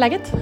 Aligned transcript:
läget? 0.00 0.32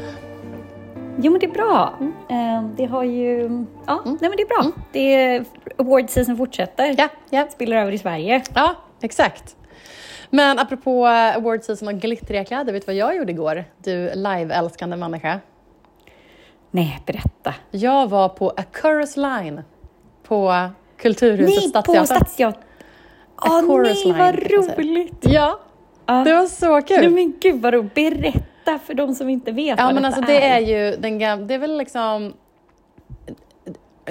Jo 1.20 1.32
men 1.32 1.41
det 1.41 1.46
är 1.46 1.51
bra. 1.51 1.95
Eh, 2.30 2.62
Det 2.77 2.84
har 2.87 3.02
ju... 3.05 3.41
Ja, 3.87 4.01
nej 4.05 4.16
men 4.20 4.30
det 4.37 4.42
är 4.42 4.46
bra. 4.62 4.73
Det 4.92 5.15
är 5.15 5.45
award 5.78 6.10
season 6.10 6.37
fortsätter. 6.37 6.95
Ja, 6.98 7.09
ja. 7.30 7.46
Spiller 7.51 7.77
över 7.77 7.92
i 7.92 7.98
Sverige. 7.98 8.42
Ja, 8.55 8.74
exakt. 9.02 9.56
Men 10.30 10.59
apropå 10.59 11.06
eh, 11.06 11.37
award 11.37 11.62
season 11.62 11.88
och 11.88 11.95
glittriga 11.95 12.45
kläder, 12.45 12.73
vet 12.73 12.82
du 12.82 12.87
vad 12.87 12.96
jag 12.96 13.16
gjorde 13.16 13.32
igår? 13.32 13.65
Du 13.84 14.10
live-älskande 14.15 14.96
människa. 14.96 15.41
Nej, 16.70 16.98
berätta. 17.06 17.54
Jag 17.70 18.09
var 18.10 18.29
på 18.29 18.51
A 18.51 18.62
Chorus 18.82 19.16
Line 19.16 19.62
på 20.23 20.68
Kulturhuset 20.96 21.48
Nej, 21.48 21.73
på 21.73 21.93
Stadsteatern. 21.93 22.06
Stadsteatern. 22.06 22.62
Åh 23.43 23.66
chorus 23.66 24.04
nej, 24.04 24.04
line, 24.04 24.18
vad 24.18 24.34
roligt! 24.79 25.18
Ja, 25.20 25.60
Ja. 26.06 26.24
det 26.24 26.34
var 26.34 26.46
så 26.46 26.82
kul. 26.82 26.96
Nej 27.01 27.09
men 27.10 27.34
gud 27.40 27.62
vad 27.62 27.74
roligt. 27.74 27.95
Berätta 27.95 28.38
för 28.78 28.95
de 28.95 29.14
som 29.14 29.28
inte 29.28 29.52
vet 29.52 29.78
Ja, 29.78 29.84
vad 29.84 29.95
men 29.95 30.04
alltså 30.04 30.20
det 30.20 30.42
är 30.46 30.60
ju 30.60 30.96
den 30.96 31.18
gamla, 31.18 31.46
det 31.46 31.54
är 31.54 31.59
väl 31.59 31.79
liksom 31.79 32.32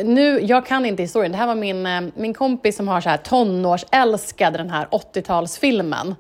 nu, 0.04 0.40
jag 0.42 0.66
kan 0.66 0.86
inte 0.86 1.04
historien. 1.04 1.32
Det 1.32 1.38
här 1.38 1.48
var 1.48 1.56
min, 1.56 1.86
eh, 1.86 2.02
min 2.16 2.34
kompis 2.34 2.76
som 2.78 2.88
har 2.88 3.02
så 3.02 3.10
här 3.10 3.18
tonårsälskade 3.18 4.58
den 4.58 4.70
här 4.70 4.88
80-talsfilmen. 4.92 6.16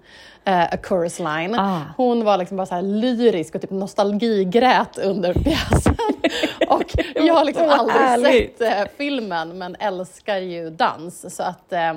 eh, 0.45 0.61
A 0.63 0.77
Chorus 0.83 1.19
Line. 1.19 1.55
Ah. 1.59 1.81
Hon 1.97 2.23
var 2.23 2.37
liksom 2.37 2.57
bara 2.57 2.65
så 2.65 2.75
här 2.75 2.81
lyrisk 2.81 3.55
och 3.55 3.61
typ 3.61 3.71
nostalgigrät 3.71 4.97
under 4.97 5.33
pjäsen. 5.33 5.95
och 6.67 6.95
jag 7.15 7.33
har 7.33 7.45
liksom 7.45 7.69
aldrig 7.69 7.97
härligt. 8.01 8.57
sett 8.57 8.77
eh, 8.77 8.91
filmen 8.97 9.57
men 9.57 9.75
älskar 9.79 10.37
ju 10.37 10.69
dans. 10.69 11.35
Så 11.35 11.43
att 11.43 11.73
eh, 11.73 11.93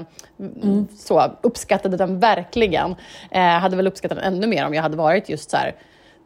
så 0.98 1.32
uppskattade 1.42 1.96
den 1.96 2.20
verkligen. 2.20 2.94
Hade 3.60 3.76
väl 3.76 3.86
uppskattat 3.86 4.18
den 4.18 4.34
ännu 4.34 4.46
mer 4.46 4.66
om 4.66 4.74
jag 4.74 4.82
hade 4.82 4.96
varit 4.96 5.28
just 5.28 5.50
så 5.50 5.56
här 5.56 5.74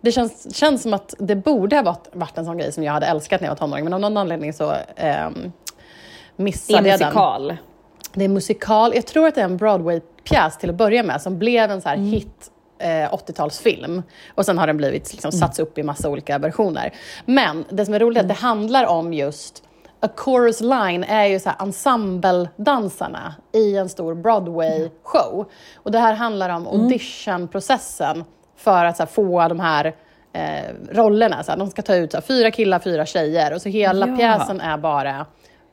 det 0.05 0.13
känns, 0.13 0.57
känns 0.57 0.83
som 0.83 0.95
att 0.95 1.15
det 1.19 1.37
borde 1.37 1.77
ha 1.77 1.83
varit, 1.83 2.09
varit 2.13 2.39
en 2.39 2.45
sån 2.45 2.59
grej 2.59 2.73
som 2.73 2.83
jag 2.85 2.93
hade 2.93 3.07
älskat 3.07 3.41
när 3.41 3.49
jag 3.49 3.55
var 3.55 3.59
tonåring, 3.59 3.85
men 3.85 3.93
av 3.93 4.01
någon 4.01 4.17
anledning 4.17 4.53
så 4.53 4.75
Det 4.97 5.33
missade 6.37 6.79
är 6.79 6.91
jag 6.91 6.99
den. 7.01 7.09
musikal. 7.09 7.57
Det 8.13 8.25
är 8.25 8.29
musikal. 8.29 8.93
Jag 8.95 9.07
tror 9.07 9.27
att 9.29 9.35
det 9.35 9.41
är 9.41 9.45
en 9.45 9.57
Broadway-pjäs 9.57 10.59
till 10.59 10.71
att 10.71 10.77
börja 10.77 11.03
med 11.03 11.23
som 11.23 11.39
blev 11.39 11.71
en 11.71 11.81
så 11.83 11.89
här 11.89 11.97
hit 11.97 12.51
eh, 12.79 12.89
80-talsfilm. 12.89 14.03
Och 14.35 14.47
sen 14.47 14.59
har 14.59 14.67
den 14.67 14.77
blivit 14.77 15.13
liksom, 15.13 15.33
satts 15.33 15.59
upp 15.59 15.79
i 15.79 15.83
massa 15.83 16.09
olika 16.11 16.39
versioner. 16.39 16.95
Men 17.25 17.65
det 17.69 17.85
som 17.85 17.95
är 17.95 18.01
roligt 18.01 18.19
är 18.19 18.23
att 18.23 18.29
det 18.29 18.35
handlar 18.35 18.87
om 18.87 19.13
just 19.15 19.63
A 20.01 20.09
Chorus 20.17 20.61
Line 20.61 21.05
är 21.05 21.25
ju 21.25 21.41
så 21.41 21.49
här 21.49 21.57
ensembledansarna 21.63 23.35
i 23.53 23.77
en 23.77 23.89
stor 23.89 24.15
Broadway-show. 24.15 25.45
Och 25.77 25.91
det 25.91 25.99
här 25.99 26.15
handlar 26.15 26.51
om 26.51 26.67
auditionprocessen 26.67 28.25
för 28.57 28.85
att 28.85 28.99
här, 28.99 29.07
få 29.07 29.49
de 29.49 29.61
här 29.61 29.95
eh, 30.33 30.65
rollerna. 30.93 31.43
Så 31.43 31.51
här, 31.53 31.59
de 31.59 31.71
ska 31.71 31.83
ta 31.83 31.95
ut 31.95 32.15
här, 32.15 32.21
fyra 32.21 32.51
killar, 32.51 32.79
fyra 32.79 33.07
tjejer 33.07 33.55
och 33.55 33.63
så 33.63 33.69
hela 33.69 34.09
Ja. 34.09 34.17
pjäsen 34.17 34.61
är 34.61 34.77
bara 34.79 35.27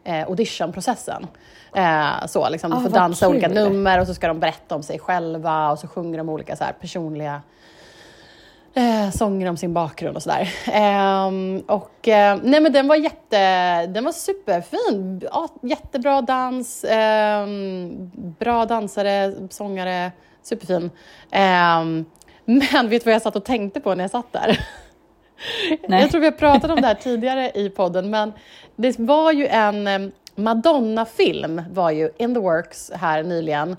eh, 0.03 0.23
auditionprocessen. 0.27 1.27
Eh, 1.75 2.25
så, 2.25 2.49
liksom, 2.49 2.71
Ah, 2.71 2.75
de 2.75 2.83
får 2.83 2.89
vad 2.89 2.99
dansa 2.99 3.27
olika 3.29 3.47
nummer 3.47 3.99
och 3.99 4.07
så 4.07 4.13
ska 4.13 4.27
de 4.27 4.39
berätta 4.39 4.75
om 4.75 4.83
sig 4.83 4.99
själva 4.99 5.71
och 5.71 5.79
så 5.79 5.87
sjunger 5.87 6.17
de 6.17 6.29
olika 6.29 6.55
så 6.55 6.63
här, 6.63 6.73
personliga 6.73 7.41
eh, 8.73 9.09
sånger 9.11 9.49
om 9.49 9.57
sin 9.57 9.73
bakgrund 9.73 10.15
och 10.15 10.23
sådär. 10.23 10.53
Ehm, 10.71 11.63
och 11.67 12.07
eh, 12.07 12.37
nej 12.43 12.61
men 12.61 12.73
den 12.73 12.87
var 12.87 12.95
jätte, 12.95 13.37
den 13.87 14.03
var 14.05 14.11
superfin. 14.11 15.21
Ja, 15.31 15.47
jättebra 15.61 16.21
dans, 16.21 16.83
ehm, 16.89 18.11
bra 18.39 18.65
dansare, 18.65 19.33
sångare, 19.49 20.11
superfin. 20.43 20.89
Men 22.71 22.89
vet 22.89 23.03
du 23.03 23.05
vad 23.05 23.13
jag 23.15 23.21
satt 23.21 23.35
och 23.35 23.43
tänkte 23.45 23.79
på 23.79 23.95
när 23.95 24.03
jag 24.03 24.11
satt 24.11 24.33
där? 24.33 24.59
Nej. 25.87 26.01
Jag 26.01 26.11
tror 26.11 26.21
vi 26.21 26.27
har 26.27 26.31
pratat 26.31 26.71
om 26.71 26.81
det 26.81 26.87
här 26.87 26.95
tidigare 26.95 27.51
i 27.55 27.69
podden, 27.69 28.09
men 28.09 28.33
det 28.75 28.99
var 28.99 29.31
ju 29.31 29.47
en 29.47 29.87
eh, 29.87 29.99
Madonna-film 30.35 31.61
var 31.71 31.91
ju 31.91 32.09
in 32.17 32.33
the 32.33 32.39
works 32.39 32.91
här 32.95 33.23
nyligen. 33.23 33.77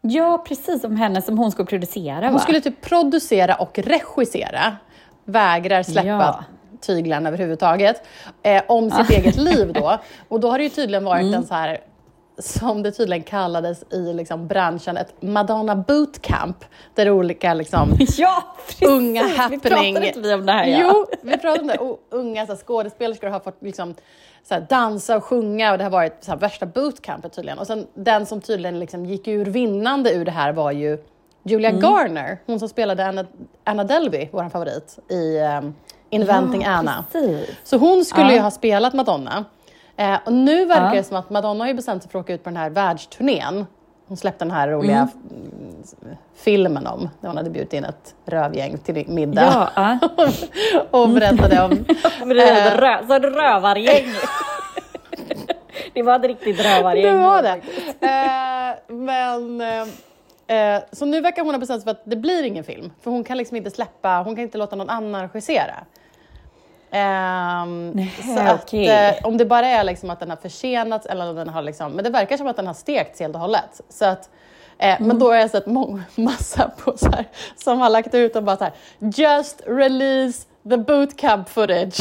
Ja, 0.00 0.44
precis 0.48 0.80
som 0.80 0.96
henne 0.96 1.22
som 1.22 1.38
hon 1.38 1.52
ska 1.52 1.64
producera 1.64 2.20
va? 2.20 2.28
Hon 2.30 2.40
skulle 2.40 2.60
typ 2.60 2.80
producera 2.80 3.54
och 3.54 3.78
regissera, 3.78 4.76
vägrar 5.24 5.82
släppa 5.82 6.08
Ja. 6.08 6.44
tyglarna 6.80 7.28
överhuvudtaget, 7.28 8.02
eh, 8.42 8.62
om 8.68 8.90
sitt 8.90 9.10
eget 9.10 9.36
liv 9.36 9.72
då. 9.72 9.98
Och 10.28 10.40
då 10.40 10.50
har 10.50 10.58
det 10.58 10.64
ju 10.64 10.70
tydligen 10.70 11.04
varit 11.04 11.22
Mm. 11.22 11.34
en 11.34 11.46
så 11.46 11.54
här, 11.54 11.78
som 12.38 12.82
det 12.82 12.92
tydligen 12.92 13.22
kallades 13.22 13.84
i 13.92 14.12
liksom 14.12 14.46
branschen, 14.46 14.96
ett 14.96 15.22
Madonna 15.22 15.76
bootcamp, 15.76 16.64
där 16.94 17.10
olika 17.10 17.54
liksom, 17.54 17.96
Ja, 18.18 18.42
precis! 18.66 18.88
unga 18.88 19.22
Vi 19.22 19.36
happening... 19.36 19.60
pratade 19.60 20.06
inte 20.06 20.20
vi 20.20 20.34
om 20.34 20.46
det 20.46 20.52
här 20.52 20.66
ja. 20.66 20.78
Jo, 20.82 21.06
vi 21.22 21.38
pratade 21.38 21.60
om 21.60 21.66
det. 21.66 21.78
Och 21.78 22.00
unga 22.10 22.46
så 22.46 22.52
här, 22.52 22.58
skådespelerskor 22.60 23.28
har 23.28 23.40
fått 23.40 23.62
liksom, 23.62 23.94
så 24.48 24.54
här, 24.54 24.66
dansa 24.68 25.16
och 25.16 25.24
sjunga 25.24 25.72
och 25.72 25.78
det 25.78 25.84
har 25.84 25.90
varit 25.90 26.24
så 26.24 26.30
här, 26.30 26.38
värsta 26.38 26.66
bootcampet 26.66 27.32
tydligen. 27.32 27.58
Och 27.58 27.66
sen 27.66 27.86
den 27.94 28.26
som 28.26 28.40
tydligen 28.40 28.78
liksom, 28.80 29.06
gick 29.06 29.28
ur 29.28 29.44
vinnande 29.44 30.12
ur 30.12 30.24
det 30.24 30.30
här 30.30 30.52
var 30.52 30.72
ju 30.72 30.98
Julia 31.42 31.70
Mm. 31.70 31.80
Garner, 31.82 32.38
hon 32.46 32.58
som 32.58 32.68
spelade 32.68 33.06
Anna, 33.06 33.24
Anna 33.64 33.84
Delvey, 33.84 34.28
vår 34.32 34.48
favorit, 34.48 34.98
i 35.10 35.38
um, 35.40 35.74
Inventing 36.10 36.62
Ja, 36.62 36.70
Anna. 36.70 37.04
precis. 37.12 37.48
Så 37.64 37.76
hon 37.76 38.04
skulle 38.04 38.26
Ja. 38.26 38.32
ju 38.32 38.38
ha 38.40 38.50
spelat 38.50 38.94
Madonna. 38.94 39.44
Eh, 39.98 40.18
och 40.24 40.32
nu 40.32 40.64
verkar 40.64 40.84
Ja. 40.86 40.92
det 40.94 41.04
som 41.04 41.16
att 41.16 41.30
Madonna 41.30 41.64
har 41.64 41.68
ju 41.68 41.74
bestämt 41.74 42.02
sig 42.02 42.12
för 42.12 42.18
att 42.18 42.24
åka 42.24 42.34
ut 42.34 42.44
på 42.44 42.50
den 42.50 42.56
här 42.56 42.70
världsturnén. 42.70 43.66
Hon 44.08 44.16
släppte 44.16 44.44
den 44.44 44.52
här 44.52 44.68
roliga 44.68 45.08
Mm. 45.30 46.16
filmen 46.36 46.86
om, 46.86 47.08
där 47.20 47.28
hon 47.28 47.36
hade 47.36 47.50
bjudit 47.50 47.72
in 47.72 47.84
ett 47.84 48.14
rövgäng 48.26 48.78
till 48.78 49.04
middag. 49.08 49.70
Ja, 49.76 49.98
och 50.90 51.08
berättade 51.08 51.62
om... 51.62 51.70
Men 52.18 52.28
det 52.28 52.42
är 52.48 52.66
ett 52.74 52.80
rö- 52.80 53.06
så 53.06 53.14
ett 53.14 53.22
rövargäng. 53.22 54.04
det 55.94 56.02
var 56.02 56.16
ett 56.16 56.24
riktigt 56.24 56.60
rövargäng. 56.64 57.16
det 57.16 57.22
var 57.22 57.42
det. 57.42 57.60
Eh, 58.06 58.94
men... 58.94 59.60
Eh, 59.60 60.76
eh, 60.76 60.82
så 60.92 61.04
nu 61.06 61.20
verkar 61.20 61.42
hon 61.44 61.54
ha 61.54 61.58
bestämt 61.58 61.82
sig 61.82 61.84
för 61.84 61.90
att 62.00 62.02
det 62.10 62.16
blir 62.16 62.42
ingen 62.42 62.64
film. 62.64 62.92
För 63.00 63.10
hon 63.10 63.24
kan 63.24 63.36
liksom 63.38 63.56
inte 63.56 63.70
släppa, 63.70 64.22
hon 64.24 64.34
kan 64.34 64.42
inte 64.42 64.58
låta 64.58 64.76
någon 64.76 64.90
annan 64.90 65.22
regissera. 65.22 65.74
Ehm, 66.90 67.90
Nej, 67.90 68.14
så 68.36 68.40
att, 68.40 68.62
okej. 68.64 68.88
eh, 68.88 69.14
om 69.26 69.36
det 69.36 69.44
bara 69.44 69.66
är 69.66 69.84
liksom 69.84 70.10
att 70.10 70.20
den 70.20 70.30
har 70.30 70.36
försenats 70.36 71.06
eller 71.06 71.34
den 71.34 71.48
har 71.48 71.62
liksom, 71.62 71.92
men 71.92 72.04
det 72.04 72.10
verkar 72.10 72.36
som 72.36 72.46
att 72.46 72.56
den 72.56 72.66
har 72.66 72.74
stekts 72.74 73.20
helt 73.20 73.34
och 73.34 73.40
hållet. 73.40 73.80
Så 73.88 74.04
att, 74.04 74.30
eh, 74.78 74.96
Mm. 74.96 75.08
Men 75.08 75.18
då 75.18 75.26
har 75.26 75.34
jag 75.36 75.50
sett 75.50 75.66
många, 75.66 76.02
massa 76.14 76.70
på 76.84 76.96
så 76.96 77.10
här, 77.10 77.24
som 77.64 77.80
har 77.80 77.90
lagt 77.90 78.14
ut 78.14 78.36
och 78.36 78.42
bara 78.42 78.56
så 78.56 78.64
här, 78.64 78.72
just 78.98 79.62
release 79.66 80.46
the 80.70 80.76
bootcamp 80.76 81.48
footage. 81.48 82.00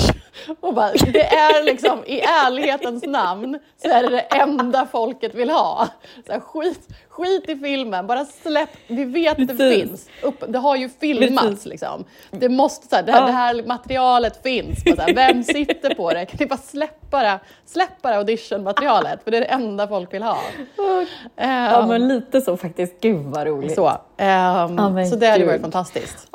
Och 0.60 0.74
bara, 0.74 0.92
det 0.92 1.26
är 1.28 1.64
liksom 1.64 2.04
i 2.06 2.20
ärlighetens 2.22 3.04
namn 3.04 3.60
så 3.82 3.90
är 3.90 4.04
det 4.04 4.10
det 4.10 4.20
enda 4.20 4.86
folket 4.92 5.36
vill 5.36 5.50
ha. 5.50 5.88
Så 6.26 6.32
här, 6.32 6.40
skit, 6.40 6.88
skit 7.10 7.50
i 7.50 7.56
filmen, 7.56 8.08
bara 8.08 8.26
släpp, 8.26 8.70
vi 8.88 9.04
vet 9.04 9.32
att 9.32 9.48
det 9.48 9.56
Precis. 9.58 9.82
finns. 9.90 10.08
Upp, 10.24 10.44
det 10.48 10.58
har 10.60 10.76
ju 10.76 10.90
filmats 10.90 11.48
Precis. 11.48 11.66
liksom. 11.66 12.04
Det 12.32 12.50
måste, 12.50 12.88
så 12.88 12.96
här, 12.96 13.04
det, 13.04 13.12
här, 13.12 13.25
det 13.25 13.31
här 13.31 13.64
materialet 13.68 14.44
finns. 14.44 14.84
Bara, 14.84 14.96
så 14.96 15.02
här, 15.02 15.13
vem 15.13 15.44
sitter 15.44 15.96
på 15.96 16.13
det? 16.13 16.25
Kan 16.25 16.38
ni 16.40 16.46
bara 16.46 16.58
släppa 16.58 17.24
det, 17.24 17.40
släppa 17.66 18.10
det 18.12 18.18
auditionmaterialet? 18.18 19.24
För 19.24 19.31
det 19.31 19.38
är 19.38 19.42
det 19.42 19.48
enda 19.48 19.88
folk 19.88 20.13
vill 20.13 20.24
ha. 20.24 20.38
Ja, 20.78 21.06
Ehm, 21.38 21.88
men 21.88 22.08
lite 22.08 22.42
så 22.42 22.58
faktiskt. 22.58 23.02
Gud 23.02 23.25
vad 23.25 23.48
roligt. 23.48 23.75
så, 23.75 23.92
ehm, 24.18 24.75
men 24.75 25.08
så 25.08 25.16
det 25.16 25.28
hade 25.28 25.46
varit 25.46 25.62
fantastiskt. 25.62 26.28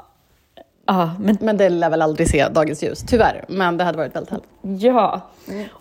Ja, 0.87 1.11
men 1.21 1.39
Men 1.41 1.57
det 1.57 1.69
lär 1.69 1.91
väl 1.91 2.03
aldrig 2.03 2.29
se 2.29 2.49
dagens 2.49 2.83
ljus, 2.83 3.05
tyvärr. 3.09 3.45
Men 3.49 3.77
det 3.77 3.85
hade 3.85 3.99
varit 3.99 4.17
väldigt 4.17 4.31
härligt. 4.31 4.83
Ja, 4.83 5.21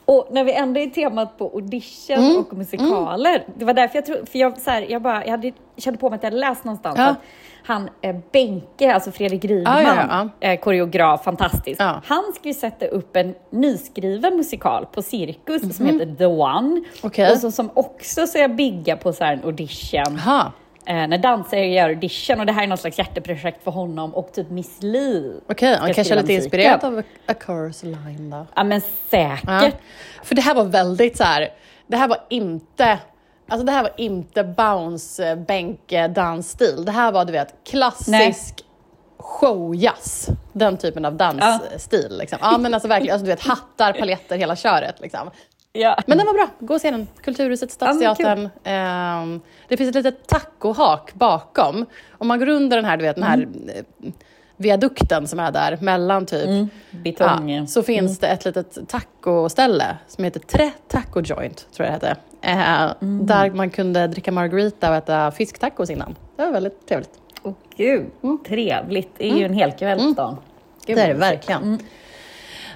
och 0.06 0.28
när 0.32 0.44
vi 0.44 0.54
ändå 0.54 0.80
är 0.80 0.88
temat 0.88 1.38
på 1.38 1.46
audition 1.54 2.18
Mm. 2.18 2.38
och 2.38 2.54
musikaler. 2.54 3.44
Det 3.58 3.66
var 3.66 3.74
därför 3.74 3.96
jag 3.98 4.06
tror, 4.06 4.26
för 4.32 4.40
jag, 4.40 4.60
så 4.62 4.70
här, 4.72 4.86
jag, 4.90 5.02
bara, 5.02 5.24
jag 5.26 5.32
hade, 5.32 5.52
kände 5.78 6.00
på 6.00 6.10
mig 6.10 6.18
att 6.18 6.24
jag 6.24 6.34
läst 6.34 6.64
någonstans 6.64 6.96
Ja. 6.98 7.08
att 7.10 7.18
han 7.64 7.90
eh, 8.02 8.16
Benke, 8.32 8.94
alltså 8.94 9.12
Fredrik 9.12 9.46
Rydman, 9.46 9.84
Ja, 9.84 10.30
ja, 10.40 10.48
Eh, 10.50 10.60
koreograf, 10.60 11.24
fantastisk. 11.24 11.82
Han 12.04 12.24
ska 12.36 12.48
ju 12.48 12.54
sätta 12.54 12.86
upp 12.86 13.16
en 13.16 13.36
nyskriven 13.50 14.36
musikal 14.38 14.86
på 14.86 15.02
Cirkus 15.02 15.78
som 15.78 15.86
heter 15.86 16.16
The 16.18 16.26
One. 16.26 16.62
Mhm. 16.62 16.84
Okej. 17.04 17.32
Och 17.32 17.38
så, 17.38 17.52
som 17.52 17.70
också 17.74 18.28
ska 18.28 18.48
bigga 18.48 18.98
på 18.98 19.14
så 19.14 19.24
här 19.24 19.34
en 19.34 19.44
audition. 19.44 20.20
Aha, 20.28 20.52
när 20.86 21.18
dansare 21.18 21.66
gör 21.66 21.90
audition 21.90 22.40
och 22.40 22.46
det 22.46 22.52
här 22.52 22.64
är 22.64 22.68
något 22.68 22.80
slags 22.80 22.98
hjärteprojekt 22.98 23.64
för 23.64 23.72
honom 23.72 24.16
och 24.16 24.34
typ 24.34 24.50
Miss 24.50 24.78
Li. 24.84 25.34
okej. 25.48 25.76
Okay. 25.76 25.94
Kanske 25.94 26.16
lite 26.16 26.16
musiken. 26.16 26.44
inspirerat 26.44 26.84
av 26.84 27.04
A 27.28 27.34
Chorus 27.40 27.84
Line 27.84 28.30
då. 28.30 28.46
Ja 28.56 28.64
men 28.64 28.82
säkert. 29.10 29.44
Ja. 29.48 29.72
För 30.24 30.36
det 30.36 30.42
här 30.42 30.56
var 30.56 30.64
väldigt 30.64 31.18
så 31.18 31.24
här, 31.24 31.50
det 31.88 31.98
här 31.98 32.08
var 32.08 32.18
inte 32.30 33.00
Alltså 33.48 33.66
det 33.66 33.72
här 33.72 33.84
var 33.84 33.92
inte 33.98 34.44
bounce 34.44 35.36
bänk 35.36 35.94
dansstil. 36.16 36.86
Det 36.86 36.92
här 36.92 37.12
var 37.12 37.26
du 37.26 37.32
vet 37.32 37.54
klassisk 37.64 38.66
showjazz. 39.18 40.30
Den 40.54 40.78
typen 40.78 41.06
av 41.06 41.16
dansstil. 41.16 42.18
Liksom. 42.18 42.40
Ja, 42.42 42.58
men 42.58 42.74
alltså 42.74 42.88
verkligen, 42.88 43.14
alltså, 43.14 43.26
du 43.26 43.32
vet, 43.32 43.48
hattar, 43.48 43.94
paletter, 43.94 44.38
hela 44.38 44.56
köret. 44.56 45.00
Liksom. 45.00 45.32
Ja. 45.74 45.98
Men 46.08 46.18
den 46.18 46.28
var 46.28 46.34
bra. 46.34 46.48
Gå 46.60 46.74
och 46.74 46.82
se 46.82 46.92
den. 46.92 47.08
Kulturhuset, 47.24 47.78
Ja, 47.80 47.86
men 47.88 47.96
Stadsteatern. 48.00 48.50
Ehm, 48.64 49.42
det 49.68 49.78
finns 49.78 49.90
ett 49.90 49.96
litet 49.96 50.28
tacohak 50.28 51.14
bakom. 51.14 51.86
Om 52.18 52.28
man 52.28 52.40
går 52.40 52.50
under 52.50 52.78
den 52.78 52.86
här, 52.86 52.98
du 52.98 53.04
vet, 53.04 53.16
den 53.16 53.26
här 53.26 53.34
Mm. 53.38 53.70
eh, 53.70 54.12
viadukten 54.58 55.28
som 55.28 55.40
är 55.40 55.52
där 55.52 55.78
mellan 55.82 56.26
typ 56.26 56.70
Betong. 56.92 57.50
Ja, 57.52 57.68
så 57.68 57.84
finns 57.84 58.20
det 58.20 58.28
ett 58.28 58.46
litet 58.46 58.78
tacoställe 58.88 59.98
som 60.08 60.24
heter 60.24 60.40
Tre 60.40 60.72
Taco 60.88 61.22
Joint, 61.22 61.68
tror 61.76 61.90
jag 61.90 62.00
det 62.02 62.08
hette. 62.08 62.20
Eh, 62.42 62.92
Där 63.26 63.50
man 63.52 63.70
kunde 63.70 64.08
dricka 64.08 64.32
margarita 64.32 64.90
och 64.90 64.96
äta 64.96 65.32
fisktacos 65.32 65.90
innan. 65.90 66.16
Det 66.36 66.46
var 66.46 66.52
väldigt 66.52 66.88
trevligt. 66.88 67.10
Åh 67.44 67.54
gud, 67.78 68.06
trevligt. 68.48 69.10
Det 69.18 69.32
är 69.32 69.36
ju 69.38 69.46
en 69.46 69.54
hel 69.54 69.72
kvällsdag. 69.72 70.38
Gud, 70.86 70.98
det 70.98 71.02
är 71.04 71.08
det 71.08 71.14
vad 71.14 71.42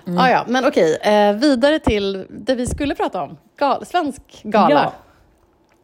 verkligen. 0.05 0.19
Ah, 0.19 0.29
ja, 0.29 0.43
men 0.47 0.65
okej, 0.65 0.95
eh, 1.01 1.33
vidare 1.33 1.79
till 1.79 2.25
det 2.29 2.55
vi 2.55 2.67
skulle 2.67 2.95
prata 2.95 3.21
om. 3.21 3.37
Gal, 3.57 3.85
svensk 3.85 4.21
gala. 4.43 4.69
Ja. 4.69 4.93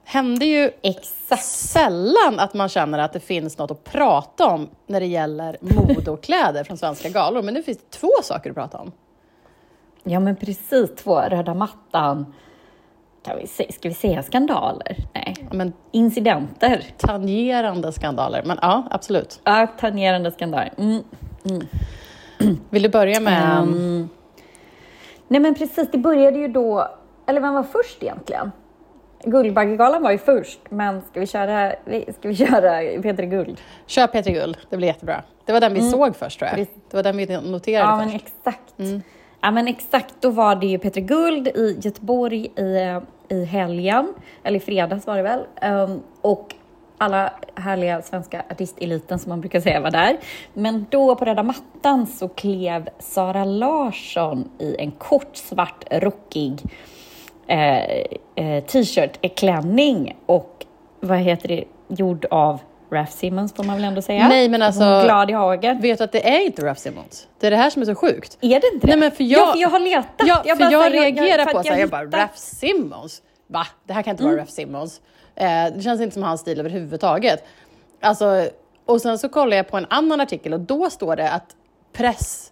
Hände 0.03 0.45
ju 0.45 0.71
Exakt. 0.81 1.43
sällan 1.45 2.39
att 2.39 2.53
man 2.53 2.69
känner 2.69 2.99
att 2.99 3.13
det 3.13 3.19
finns 3.19 3.57
något 3.57 3.71
att 3.71 3.83
prata 3.83 4.47
om 4.47 4.69
när 4.87 4.99
det 4.99 5.05
gäller 5.05 5.57
mode 5.61 6.11
och 6.11 6.23
kläder 6.23 6.63
från 6.63 6.77
svenska 6.77 7.09
galor. 7.09 7.41
Men 7.41 7.53
nu 7.53 7.63
finns 7.63 7.77
det 7.77 7.97
två 7.97 8.11
saker 8.23 8.49
att 8.49 8.55
prata 8.55 8.77
om. 8.77 8.91
Ja, 10.03 10.19
men 10.19 10.35
precis. 10.35 10.95
Två 10.95 11.19
röda 11.19 11.53
mattan. 11.53 12.33
Kan 13.25 13.37
vi 13.37 13.47
se, 13.47 13.71
ska 13.71 13.89
vi 13.89 13.95
säga 13.95 14.23
skandaler? 14.23 14.95
Nej. 15.13 15.35
Men 15.51 15.73
Incidenter. 15.91 16.85
tangerande 16.97 17.91
skandaler. 17.91 18.43
Men 18.45 18.59
ja, 18.61 18.87
absolut. 18.91 19.39
Ja, 19.43 19.67
tangerande 19.79 20.31
skandaler. 20.31 20.73
Mm. 20.77 21.03
Vill 22.69 22.83
du 22.83 22.89
börja 22.89 23.19
med... 23.19 23.57
Ehm, 23.57 24.09
nej 25.27 25.39
men 25.41 25.55
precis, 25.55 25.91
det 25.91 25.97
började 25.97 26.39
ju 26.39 26.47
då, 26.47 26.87
eller 27.25 27.41
vem 27.41 27.53
var 27.53 27.63
först 27.63 28.03
egentligen? 28.03 28.51
Guldbaggegalan 29.23 30.03
var 30.03 30.11
ju 30.11 30.17
först, 30.17 30.59
men 30.69 31.01
ska 31.01 31.19
vi 31.19 31.27
köra, 31.27 31.71
ska 32.19 32.27
vi 32.29 32.35
köra 32.35 33.01
Peter 33.01 33.23
Guld? 33.23 33.61
Kör 33.85 34.07
Petri 34.07 34.33
Guld, 34.33 34.57
det 34.69 34.77
blir 34.77 34.87
jättebra. 34.87 35.23
Det 35.45 35.53
var 35.53 35.59
den 35.59 35.73
vi 35.73 35.89
såg 35.89 36.15
först 36.15 36.39
tror 36.39 36.51
jag. 36.51 36.67
Det 36.89 36.97
var 36.97 37.03
den 37.03 37.17
vi 37.17 37.25
noterade 37.25 37.89
Ja, 37.89 37.97
men 37.97 38.09
först. 38.11 38.25
exakt. 38.25 38.73
Ja, 39.41 39.51
men 39.51 39.67
exakt. 39.67 40.15
Då 40.19 40.29
var 40.29 40.55
det 40.55 40.67
ju 40.67 40.77
Peter 40.77 41.01
Guld 41.01 41.47
i 41.47 41.77
Göteborg 41.81 42.45
i, 42.45 42.99
i 43.29 43.45
helgen, 43.45 44.13
eller 44.43 44.57
i 44.57 44.59
fredags 44.59 45.07
var 45.07 45.17
det 45.17 45.23
väl. 45.23 45.39
Ehm, 45.61 45.99
och 46.21 46.55
alla 47.01 47.33
härliga 47.55 48.01
svenska 48.01 48.43
artisteliten 48.49 49.19
som 49.19 49.29
man 49.29 49.41
brukar 49.41 49.59
säga 49.59 49.79
var 49.79 49.91
där. 49.91 50.17
Men 50.53 50.85
då 50.89 51.15
på 51.15 51.25
röda 51.25 51.43
mattan 51.43 52.07
så 52.07 52.27
klev 52.27 52.89
Sara 52.99 53.45
Larsson 53.45 54.49
i 54.59 54.75
en 54.79 54.91
kort 54.91 55.35
svart 55.37 55.83
rockig 55.91 56.59
eh, 57.47 57.77
eh, 58.35 58.63
t-shirt, 58.67 59.35
klänning 59.39 60.15
och 60.25 60.65
vad 60.99 61.17
heter 61.17 61.47
det, 61.47 61.63
gjord 61.87 62.25
av 62.31 62.59
Raf 62.91 63.11
Simmons 63.11 63.53
får 63.53 63.63
man 63.63 63.75
väl 63.75 63.83
ändå 63.85 64.01
säga. 64.01 64.27
Nej, 64.27 64.49
men 64.49 64.61
Hon 64.61 64.67
alltså- 64.67 64.83
är 64.83 65.03
glad 65.03 65.29
i 65.29 65.33
hagen. 65.33 65.81
Vet 65.81 65.97
du 65.97 66.03
att 66.03 66.11
det 66.11 66.29
är 66.29 66.45
inte 66.45 66.61
Ruff 66.61 66.77
Simmons? 66.77 67.27
Det 67.39 67.47
är 67.47 67.51
det 67.51 67.57
här 67.57 67.69
som 67.69 67.81
är 67.81 67.85
så 67.85 67.95
sjukt. 67.95 68.37
Är 68.41 68.59
det 68.59 68.67
inte 68.73 68.87
det? 68.87 68.91
Nej, 68.91 68.97
men 68.99 69.11
för 69.11 69.23
jag- 69.23 69.39
ja, 69.39 69.51
för 69.53 69.59
jag 69.59 69.69
har 69.69 69.79
letat. 69.79 70.27
Ja, 70.27 70.41
för 70.45 70.55
bara 70.55 70.71
jag, 70.71 70.81
här, 70.81 70.91
reagerar 70.91 71.45
för 71.45 71.51
på 71.51 71.57
att 71.59 71.65
så 71.65 71.71
här, 71.73 71.79
jag 71.79 71.89
bara, 71.89 72.05
Ruff 72.05 72.35
Simmons? 72.37 73.21
Va? 73.47 73.67
Det 73.87 73.93
här 73.93 74.01
kan 74.03 74.11
inte 74.11 74.23
vara 74.23 74.35
Ruff 74.37 74.49
Simmons. 74.49 75.01
Eh, 75.35 75.73
det 75.75 75.81
känns 75.81 76.01
inte 76.01 76.13
som 76.13 76.23
hans 76.23 76.41
stil 76.41 76.59
överhuvudtaget. 76.59 77.43
Alltså, 78.01 78.49
och 78.85 79.01
sen 79.01 79.17
så 79.17 79.29
kollar 79.29 79.57
jag 79.57 79.67
på 79.67 79.77
en 79.77 79.85
annan 79.89 80.21
artikel 80.21 80.53
och 80.53 80.59
då 80.59 80.89
står 80.89 81.15
det 81.15 81.31
att 81.31 81.55
press... 81.93 82.51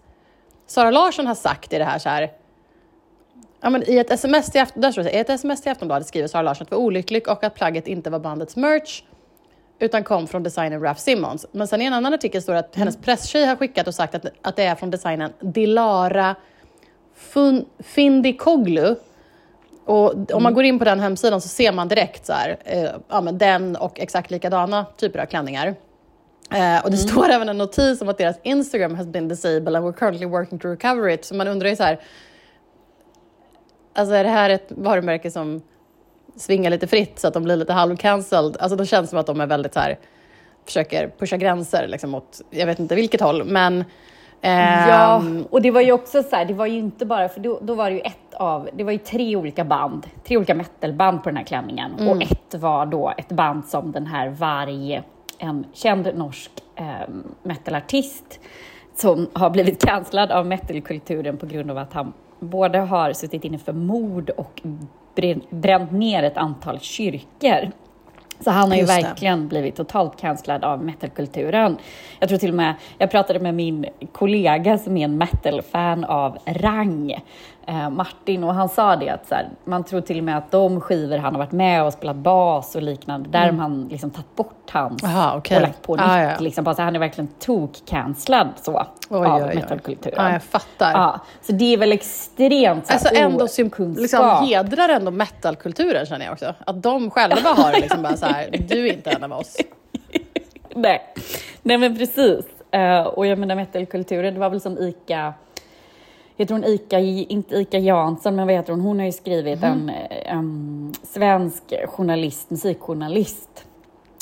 Sara 0.67 0.91
Larsson 0.91 1.27
har 1.27 1.35
sagt 1.35 1.73
i 1.73 1.77
det 1.77 1.85
här 1.85 1.99
så 1.99 2.09
här... 2.09 2.31
Ja, 3.61 3.69
men 3.69 3.89
I 3.89 3.97
ett 3.97 4.11
sms 4.11 4.51
till, 4.51 4.65
där 4.73 4.91
står 4.91 5.03
det, 5.03 5.11
i 5.11 5.17
ett 5.17 5.29
sms 5.29 5.61
till 5.61 5.71
Aftonbladet 5.71 6.07
skriver 6.07 6.27
Sara 6.27 6.41
Larsson 6.41 6.63
att 6.63 6.69
det 6.69 6.75
var 6.75 6.83
olycklig 6.83 7.27
och 7.27 7.43
att 7.43 7.55
plagget 7.55 7.87
inte 7.87 8.09
var 8.09 8.19
bandets 8.19 8.55
merch 8.55 9.03
utan 9.79 10.03
kom 10.03 10.27
från 10.27 10.43
designern 10.43 10.81
Raf 10.81 10.99
Simmons. 10.99 11.45
Men 11.51 11.67
sen 11.67 11.81
i 11.81 11.85
en 11.85 11.93
annan 11.93 12.13
artikel 12.13 12.41
står 12.41 12.53
det 12.53 12.59
att 12.59 12.75
hennes 12.75 12.97
presstjej 12.97 13.45
har 13.45 13.55
skickat 13.55 13.87
och 13.87 13.95
sagt 13.95 14.15
att, 14.15 14.25
att 14.41 14.55
det 14.55 14.63
är 14.63 14.75
från 14.75 14.89
designern 14.91 15.31
Dilara 15.39 16.35
Fun- 17.33 17.65
Findikoglu. 17.79 18.95
Och 19.89 20.31
om 20.33 20.43
man 20.43 20.53
går 20.53 20.63
in 20.63 20.79
på 20.79 20.85
den 20.85 20.99
hemsidan 20.99 21.41
så 21.41 21.47
ser 21.47 21.71
man 21.71 21.87
direkt 21.87 22.25
så 22.25 22.33
här, 22.33 22.57
eh, 22.65 22.89
ja, 23.09 23.21
men 23.21 23.37
den 23.37 23.75
och 23.75 23.99
exakt 23.99 24.31
likadana 24.31 24.85
typer 24.97 25.19
av 25.19 25.25
klänningar. 25.25 25.75
Eh, 26.53 26.83
och 26.83 26.91
det 26.91 26.97
står 26.97 27.29
även 27.29 27.49
en 27.49 27.57
notis 27.57 28.01
om 28.01 28.09
att 28.09 28.17
deras 28.17 28.39
Instagram 28.43 28.95
has 28.95 29.07
been 29.07 29.27
disabled 29.27 29.75
and 29.75 29.85
we're 29.85 29.93
currently 29.93 30.25
working 30.25 30.59
to 30.59 30.67
recover 30.67 31.09
it. 31.09 31.25
Så 31.25 31.35
man 31.35 31.47
undrar 31.47 31.69
ju 31.69 31.75
så 31.75 31.83
här, 31.83 31.99
alltså 33.95 34.15
är 34.15 34.23
det 34.23 34.29
här 34.29 34.49
ett 34.49 34.67
varumärke 34.69 35.31
som 35.31 35.61
svingar 36.35 36.71
lite 36.71 36.87
fritt 36.87 37.19
så 37.19 37.27
att 37.27 37.33
de 37.33 37.43
blir 37.43 37.55
lite 37.55 37.73
halvcancelled? 37.73 38.57
Alltså 38.59 38.75
det 38.75 38.85
känns 38.85 39.09
som 39.09 39.19
att 39.19 39.27
de 39.27 39.41
är 39.41 39.47
väldigt 39.47 39.73
så 39.73 39.79
här, 39.79 39.99
försöker 40.65 41.11
pusha 41.19 41.37
gränser 41.37 41.87
liksom 41.87 42.15
åt, 42.15 42.41
jag 42.49 42.65
vet 42.65 42.79
inte 42.79 42.95
vilket 42.95 43.21
håll, 43.21 43.43
men 43.43 43.83
Ja, 44.41 45.17
ehm, 45.17 45.45
och 45.49 45.61
det 45.61 45.71
var 45.71 45.81
ju 45.81 45.91
också 45.91 46.23
så 46.23 46.35
här, 46.35 46.45
det 46.45 46.53
var 46.53 46.65
ju 46.65 46.77
inte 46.77 47.05
bara, 47.05 47.29
för 47.29 47.39
då, 47.39 47.59
då 47.61 47.75
var 47.75 47.89
det 47.89 47.95
ju 47.95 48.01
ett 48.01 48.33
av, 48.33 48.69
det 48.73 48.83
var 48.83 48.91
ju 48.91 48.97
tre 48.97 49.35
olika 49.35 49.63
band, 49.63 50.07
tre 50.23 50.37
olika 50.37 50.55
metalband 50.55 51.23
på 51.23 51.29
den 51.29 51.37
här 51.37 51.43
klänningen. 51.43 51.91
Mm. 51.99 52.09
Och 52.09 52.21
ett 52.21 52.55
var 52.55 52.85
då 52.85 53.13
ett 53.17 53.29
band 53.29 53.65
som 53.65 53.91
den 53.91 54.05
här 54.05 54.29
Varg, 54.29 55.01
en 55.37 55.65
känd 55.73 56.11
norsk 56.15 56.51
eh, 56.75 56.85
metalartist, 57.43 58.39
som 58.95 59.27
har 59.33 59.49
blivit 59.49 59.85
cancellad 59.85 60.31
av 60.31 60.45
metalkulturen 60.45 61.37
på 61.37 61.45
grund 61.45 61.71
av 61.71 61.77
att 61.77 61.93
han 61.93 62.13
både 62.39 62.79
har 62.79 63.13
suttit 63.13 63.43
inne 63.45 63.57
för 63.57 63.73
mord 63.73 64.29
och 64.29 64.61
brän- 65.15 65.41
bränt 65.49 65.91
ner 65.91 66.23
ett 66.23 66.37
antal 66.37 66.79
kyrkor. 66.79 67.71
Så 68.39 68.51
han 68.51 68.69
har 68.69 68.75
ju 68.75 68.81
Just 68.81 68.95
det. 68.97 69.01
verkligen 69.03 69.47
blivit 69.47 69.75
totalt 69.75 70.21
cancellad 70.21 70.63
av 70.63 70.83
metalkulturen. 70.83 71.77
Jag 72.19 72.29
tror 72.29 72.37
till 72.39 72.49
och 72.49 72.55
med, 72.55 72.75
jag 72.97 73.11
pratade 73.11 73.39
med 73.39 73.55
min 73.55 73.85
kollega 74.11 74.77
som 74.77 74.97
är 74.97 75.05
en 75.05 75.17
metal-fan 75.17 76.03
av 76.03 76.37
rang, 76.45 77.15
Martin, 77.91 78.43
och 78.43 78.53
han 78.53 78.69
sa 78.69 78.95
det 78.95 79.09
att 79.09 79.27
så 79.27 79.35
här, 79.35 79.49
man 79.65 79.83
tror 79.83 80.01
till 80.01 80.17
och 80.17 80.23
med 80.23 80.37
att 80.37 80.51
de 80.51 80.81
skivor 80.81 81.17
han 81.17 81.33
har 81.33 81.39
varit 81.39 81.51
med 81.51 81.83
och 81.83 81.93
spelat 81.93 82.15
bas 82.15 82.75
och 82.75 82.81
liknande, 82.81 83.29
där 83.29 83.45
har 83.45 83.51
man 83.51 83.87
liksom 83.91 84.09
tagit 84.09 84.35
bort 84.35 84.69
hans 84.71 85.03
Aha, 85.03 85.33
okej. 85.37 85.55
och 85.57 85.61
lagt 85.61 85.81
på 85.81 85.95
nytt. 85.95 86.05
Ah, 86.05 86.21
ja. 86.21 86.31
Liksom, 86.39 86.63
bara 86.63 86.75
så 86.75 86.81
han 86.81 86.95
är 86.95 86.99
verkligen 86.99 87.27
tok-cancellad 87.39 88.47
så, 88.61 88.85
Oj, 89.09 89.27
av 89.27 89.41
oj, 89.41 89.55
metalkulturen. 89.55 90.25
Ja, 90.25 90.31
jag 90.33 90.43
fattar. 90.43 90.91
Ja, 90.91 91.19
så 91.41 91.51
det 91.51 91.73
är 91.73 91.77
väl 91.77 91.91
extremt 91.91 92.87
så 92.87 92.93
här, 92.93 92.99
Alltså 92.99 93.15
ändå 93.15 93.45
okunskap. 93.45 93.97
liksom 93.97 94.45
hedrar 94.45 94.89
ändå 94.89 95.11
metalkulturen 95.11 96.05
känner 96.05 96.25
jag 96.25 96.33
också. 96.33 96.53
Att 96.65 96.83
de 96.83 97.09
själva 97.11 97.49
har 97.49 97.73
liksom 97.73 98.01
bara 98.01 98.17
så 98.17 98.25
här, 98.25 98.49
du 98.69 98.87
är 98.87 98.93
inte 98.93 99.09
en 99.09 99.23
av 99.23 99.31
oss. 99.39 99.57
Nej. 100.75 101.01
Nej 101.63 101.77
men 101.77 101.97
precis. 101.97 102.45
Eh, 102.71 103.01
och 103.01 103.25
jag 103.25 103.39
menar 103.39 103.55
metalkulturen, 103.55 104.33
det 104.33 104.39
var 104.39 104.49
väl 104.49 104.61
som 104.61 104.77
ICA, 104.77 105.33
heter 106.43 106.53
hon 106.53 106.63
ICA, 106.63 106.99
inte 106.99 107.55
ICA 107.55 107.77
Jansson, 107.77 108.35
men 108.35 108.47
vad 108.47 108.55
heter 108.55 108.73
hon? 108.73 108.81
Hon 108.81 108.99
har 108.99 109.05
ju 109.05 109.11
skrivit 109.11 109.63
en, 109.63 109.89
eh, 109.89 110.33
en 110.33 110.93
svensk 111.03 111.63
journalist, 111.87 112.49
musikjournalist 112.49 113.65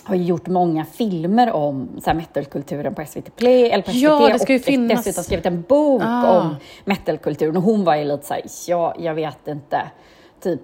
har 0.04 0.16
gjort 0.16 0.48
många 0.48 0.86
filmer 0.86 1.52
om 1.52 1.90
så 2.04 2.10
här, 2.10 2.18
metalkulturen 2.18 2.96
på 2.96 3.02
SVT 3.06 3.30
Play, 3.36 3.70
eller 3.70 3.84
på 3.84 3.92
SVT, 3.92 4.02
Ja, 4.02 4.30
det 4.34 4.40
ska 4.40 4.54
ju 4.54 4.60
och 4.60 4.66
finnas- 4.66 5.04
dessutom 5.04 5.24
skrivit 5.24 5.46
en 5.46 5.62
bok 5.62 6.02
Ah. 6.06 6.40
om 6.40 6.56
metalkulturen. 6.86 7.58
Och 7.58 7.64
hon 7.64 7.84
var 7.84 7.96
ju 7.96 8.04
lite 8.06 8.26
så 8.26 8.34
här, 8.34 8.44
ja, 8.68 8.96
jag 9.00 9.14
vet 9.14 9.48
inte, 9.48 9.82
typ, 10.42 10.62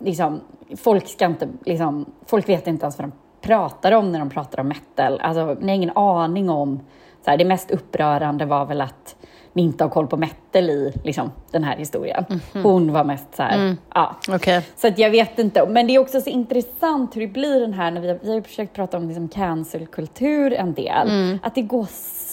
liksom, 0.00 0.40
folk 0.76 1.08
ska 1.08 1.24
inte, 1.26 1.48
liksom, 1.64 2.06
folk 2.26 2.48
vet 2.48 2.66
inte 2.66 2.84
ens 2.84 2.98
vad 2.98 3.08
de 3.08 3.12
pratar 3.40 3.92
om 3.92 4.12
när 4.12 4.18
de 4.18 4.30
pratar 4.30 4.60
om 4.60 4.68
metal. 4.68 5.20
Alltså, 5.20 5.56
ni 5.60 5.66
har 5.68 5.74
ingen 5.76 5.96
aning 5.96 6.50
om, 6.50 6.80
så 7.24 7.30
här, 7.30 7.36
det 7.38 7.44
mest 7.44 7.70
upprörande 7.70 8.44
var 8.46 8.64
väl 8.66 8.80
att 8.80 9.16
inte 9.54 9.84
har 9.84 9.88
koll 9.88 10.06
på 10.06 10.16
metal 10.16 10.70
i 10.70 10.92
liksom, 11.04 11.32
den 11.50 11.64
här 11.64 11.76
historien. 11.76 12.24
Hon 12.62 12.92
var 12.92 13.04
mest 13.04 13.34
så 13.34 13.42
här, 13.42 13.76
ja. 13.94 14.16
Okej. 14.28 14.62
Så 14.76 14.88
att 14.88 14.98
jag 14.98 15.10
vet 15.10 15.38
inte, 15.38 15.66
men 15.66 15.86
det 15.86 15.94
är 15.94 15.98
också 15.98 16.20
så 16.20 16.30
intressant 16.30 17.16
hur 17.16 17.20
det 17.20 17.26
blir 17.26 17.60
den 17.60 17.72
här, 17.72 17.90
när 17.90 18.00
vi 18.00 18.08
har, 18.08 18.18
vi 18.22 18.28
har 18.28 18.36
ju 18.36 18.42
försökt 18.42 18.72
prata 18.74 18.96
om 18.96 19.06
liksom 19.08 19.28
cancelkultur 19.28 20.52
en 20.52 20.74
del, 20.74 21.38
att 21.42 21.54
det 21.54 21.62
går 21.62 21.86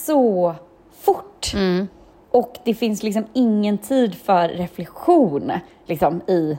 så 0.05 0.55
fort. 0.99 1.51
Och 2.31 2.57
det 2.63 2.73
finns 2.73 3.03
liksom 3.03 3.25
ingen 3.33 3.77
tid 3.77 4.15
för 4.15 4.49
reflektion 4.49 5.51
liksom, 5.85 6.21
i... 6.27 6.57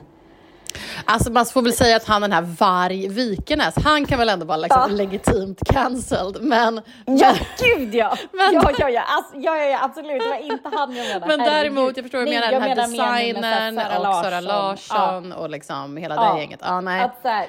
Alltså 1.05 1.31
man 1.31 1.45
får 1.45 1.61
väl 1.61 1.73
säga 1.73 1.95
att 1.95 2.05
han 2.07 2.21
den 2.21 2.31
här 2.31 2.41
Varg 2.41 3.07
Vikenäs, 3.07 3.75
han 3.83 4.05
kan 4.05 4.19
väl 4.19 4.29
ändå 4.29 4.45
vara 4.45 4.57
liksom 4.57 4.81
Ja. 4.89 4.95
legitimt 4.95 5.59
cancelled. 5.73 6.37
Men, 6.41 6.81
Ja, 7.05 7.33
gud 7.59 7.95
ja! 7.95 8.15
Men- 8.31 8.53
ja, 8.53 8.71
ja, 8.79 8.89
ja, 8.89 9.01
alltså, 9.07 9.37
ja, 9.37 9.57
ja, 9.57 9.63
ja, 9.63 9.79
absolut. 9.81 10.21
Det 10.23 10.29
var 10.29 10.51
inte 10.53 10.69
han 10.73 10.95
jag 10.95 11.07
menade. 11.07 11.27
men 11.27 11.39
däremot, 11.39 11.97
jag 11.97 12.03
förstår 12.05 12.17
vad 12.19 12.27
du 12.27 12.31
menar, 12.31 12.51
den 12.51 12.61
här 12.61 12.69
menar 12.69 12.87
med 12.87 12.99
designern 12.99 13.75
Sara 13.75 14.09
och 14.09 14.15
Sara 14.25 14.39
Larsson. 14.41 14.97
Larsson 14.97 15.31
och 15.33 15.49
liksom 15.49 15.97
hela 15.97 16.15
Ja. 16.15 16.33
det 16.33 16.39
gänget. 16.39 16.59
Ja, 16.63 16.81
nej. 16.81 17.01
Att 17.01 17.21
så 17.21 17.27
här, 17.27 17.45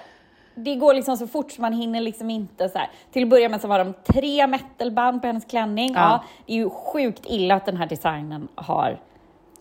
det 0.54 0.75
går 0.75 0.95
liksom 0.95 1.16
så 1.16 1.26
fort 1.26 1.52
så 1.52 1.61
man 1.61 1.73
hinner 1.73 2.00
liksom 2.00 2.30
inte 2.30 2.69
så 2.69 2.78
här. 2.78 2.90
Till 3.12 3.23
att 3.23 3.28
börja 3.28 3.49
med 3.49 3.61
så 3.61 3.69
var 3.69 3.78
de 3.78 3.95
tre 4.12 4.47
metalband 4.47 5.21
på 5.21 5.26
hennes 5.26 5.45
klänning. 5.45 5.92
Ja. 5.95 6.00
Ja. 6.00 6.25
det 6.47 6.52
är 6.52 6.57
ju 6.57 6.71
sjukt 6.71 7.23
illa 7.26 7.54
att 7.54 7.66
den 7.66 7.76
här 7.76 7.87
designen 7.87 8.49
har 8.54 8.99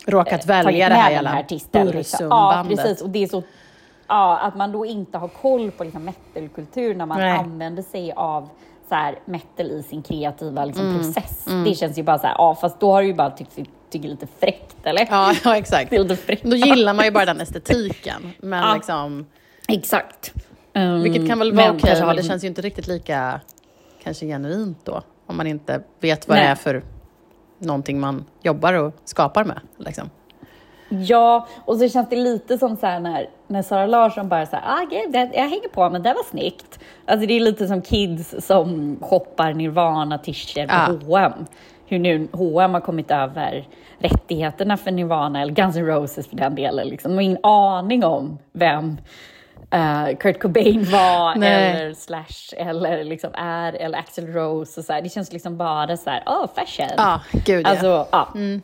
Råkat 0.05 0.29
tagit 0.31 0.45
välja 0.45 0.89
det 0.89 0.95
med 0.95 1.03
här 1.03 1.09
den 1.09 1.13
jävla 1.13 1.29
här 1.29 1.39
artisten. 1.39 1.87
Liksom. 1.87 2.27
Ja, 2.29 2.65
precis. 2.69 3.01
Och 3.01 3.09
det 3.09 3.23
är 3.23 3.27
så, 3.27 3.43
ja, 4.09 4.37
att 4.39 4.55
man 4.55 4.71
då 4.71 4.85
inte 4.85 5.17
har 5.17 5.27
koll 5.27 5.71
på 5.71 5.83
liksom 5.83 6.03
metalkultur 6.05 6.95
när 6.95 7.05
man 7.05 7.17
Nej. 7.19 7.31
använder 7.37 7.83
sig 7.83 8.11
av 8.15 8.49
så 8.89 8.95
här, 8.95 9.19
metal 9.25 9.71
i 9.71 9.83
sin 9.83 10.01
kreativa 10.03 10.65
liksom, 10.65 10.85
Mm. 10.85 10.97
process. 10.97 11.45
Det 11.65 11.75
känns 11.75 11.97
ju 11.97 12.03
bara 12.03 12.17
så 12.19 12.27
här, 12.27 12.35
ja 12.37 12.55
fast 12.55 12.79
då 12.79 12.91
har 12.91 13.01
du 13.01 13.07
ju 13.07 13.13
bara 13.13 13.29
tyckt 13.31 13.59
tycker 13.89 14.09
lite 14.09 14.27
fräckt 14.39 14.75
eller? 14.83 15.07
Ja, 15.09 15.33
ja, 15.43 15.57
exakt. 15.57 15.91
Lite 15.91 16.15
fräckt. 16.15 16.43
Då 16.43 16.55
gillar 16.55 16.93
man 16.93 17.05
ju 17.05 17.11
bara 17.11 17.25
den 17.25 17.41
estetiken. 17.41 18.31
Men 18.39 18.59
Ja. 18.63 18.73
liksom, 18.75 19.25
Exakt. 19.67 20.33
Um, 20.73 21.01
vilket 21.03 21.27
kan 21.27 21.39
väl 21.39 21.53
vara 21.55 21.69
okej, 21.69 21.79
kanske 21.85 22.05
men 22.05 22.15
det 22.15 22.23
känns 22.23 22.43
ju 22.43 22.47
inte 22.47 22.61
riktigt 22.61 22.87
lika 22.87 23.41
kanske 24.03 24.25
genuint 24.25 24.85
då. 24.85 25.01
Om 25.25 25.37
man 25.37 25.47
inte 25.47 25.81
vet 25.99 26.27
vad 26.27 26.37
Nej. 26.37 26.45
det 26.45 26.51
är 26.51 26.55
för 26.55 26.83
någonting 27.59 27.99
man 27.99 28.25
jobbar 28.41 28.73
och 28.73 28.93
skapar 29.03 29.43
med. 29.43 29.59
Liksom. 29.77 30.09
Ja, 30.89 31.47
och 31.65 31.77
så 31.77 31.89
känns 31.89 32.09
det 32.09 32.15
lite 32.15 32.57
som 32.57 32.77
så 32.77 32.85
här 32.85 32.99
när, 32.99 33.29
när 33.49 33.61
Sara 33.61 33.85
Larsson 33.85 34.29
bara 34.29 34.45
så 34.45 34.55
här, 34.55 34.63
ah, 34.65 34.85
gud, 34.89 35.11
det, 35.11 35.29
jag 35.33 35.43
hänger 35.49 35.69
på, 35.69 35.89
men 35.89 36.03
det 36.03 36.13
var 36.13 36.23
snyggt. 36.23 36.79
Alltså 37.05 37.27
det 37.27 37.33
är 37.33 37.39
lite 37.39 37.67
som 37.67 37.81
kids 37.81 38.35
som 38.39 38.97
shoppar 39.01 39.53
Nirvana-t-shirts 39.53 40.67
på 40.67 41.07
Ja. 41.07 41.19
H&M. 41.19 41.45
Hur 41.85 41.99
nu 41.99 42.27
H&M 42.31 42.73
har 42.73 42.81
kommit 42.81 43.11
över 43.11 43.67
rättigheterna 43.99 44.77
för 44.77 44.91
Nirvana, 44.91 45.41
eller 45.41 45.53
Guns 45.53 45.75
N' 45.75 45.85
Roses 45.85 46.27
för 46.29 46.35
den 46.35 46.55
delen. 46.55 46.87
Liksom. 46.87 47.11
De 47.11 47.15
har 47.15 47.21
ingen 47.21 47.45
aning 47.45 48.03
om 48.03 48.37
vem 48.53 48.97
eh, 49.71 50.17
Kurt 50.17 50.39
Cobain 50.41 50.85
var, 50.91 51.35
eller 51.43 51.93
Slash, 51.93 52.57
eller 52.57 53.03
liksom 53.03 53.29
är, 53.33 53.73
eller 53.73 53.97
Axl 53.97 54.25
Rose 54.25 54.79
och 54.79 54.85
så 54.85 54.93
här. 54.93 55.01
Det 55.01 55.09
känns 55.09 55.33
liksom 55.33 55.57
bara 55.57 55.97
så 55.97 56.09
här, 56.09 56.23
oh, 56.25 56.47
fashion. 56.55 56.89
Ja, 56.97 57.21
gud 57.45 57.65
ja. 57.65 57.69
Alltså, 57.69 58.07
ja. 58.11 58.27
Eh, 58.35 58.59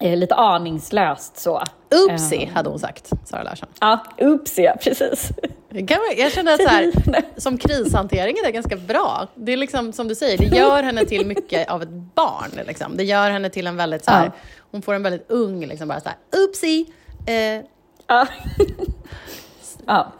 Lite 0.00 0.34
aningslöst 0.34 1.36
så. 1.38 1.62
Oopsie, 1.94 2.50
hade 2.54 2.68
hon 2.70 2.78
sagt, 2.78 3.10
Sara 3.24 3.42
Larsson. 3.42 3.68
Ja, 3.80 4.04
oops 4.18 4.58
ja, 4.58 4.74
precis. 4.82 5.30
Jag 6.16 6.32
känner 6.32 6.54
att 6.54 6.62
så 6.62 6.68
här, 6.68 6.92
som 7.40 7.58
krishantering 7.58 8.36
är 8.44 8.50
ganska 8.50 8.76
bra. 8.76 9.26
Det 9.34 9.52
är 9.52 9.56
liksom 9.56 9.92
som 9.92 10.08
du 10.08 10.14
säger, 10.14 10.38
det 10.38 10.56
gör 10.56 10.82
henne 10.82 11.04
till 11.04 11.26
mycket 11.26 11.70
av 11.70 11.82
ett 11.82 11.88
barn. 11.90 12.50
Liksom. 12.66 12.96
Det 12.96 13.04
gör 13.04 13.30
henne 13.30 13.50
till 13.50 13.66
en 13.66 13.76
väldigt 13.76 14.04
så 14.04 14.10
här, 14.10 14.24
Ja. 14.24 14.30
hon 14.70 14.82
får 14.82 14.94
en 14.94 15.02
väldigt 15.02 15.30
ung, 15.30 15.66
liksom 15.66 15.88
bara 15.88 16.00
så 16.00 16.08
här, 16.08 16.18
oopsie. 16.44 16.84
Eh, 17.26 17.64
Ja. 18.08 18.26
ja. 19.86 20.12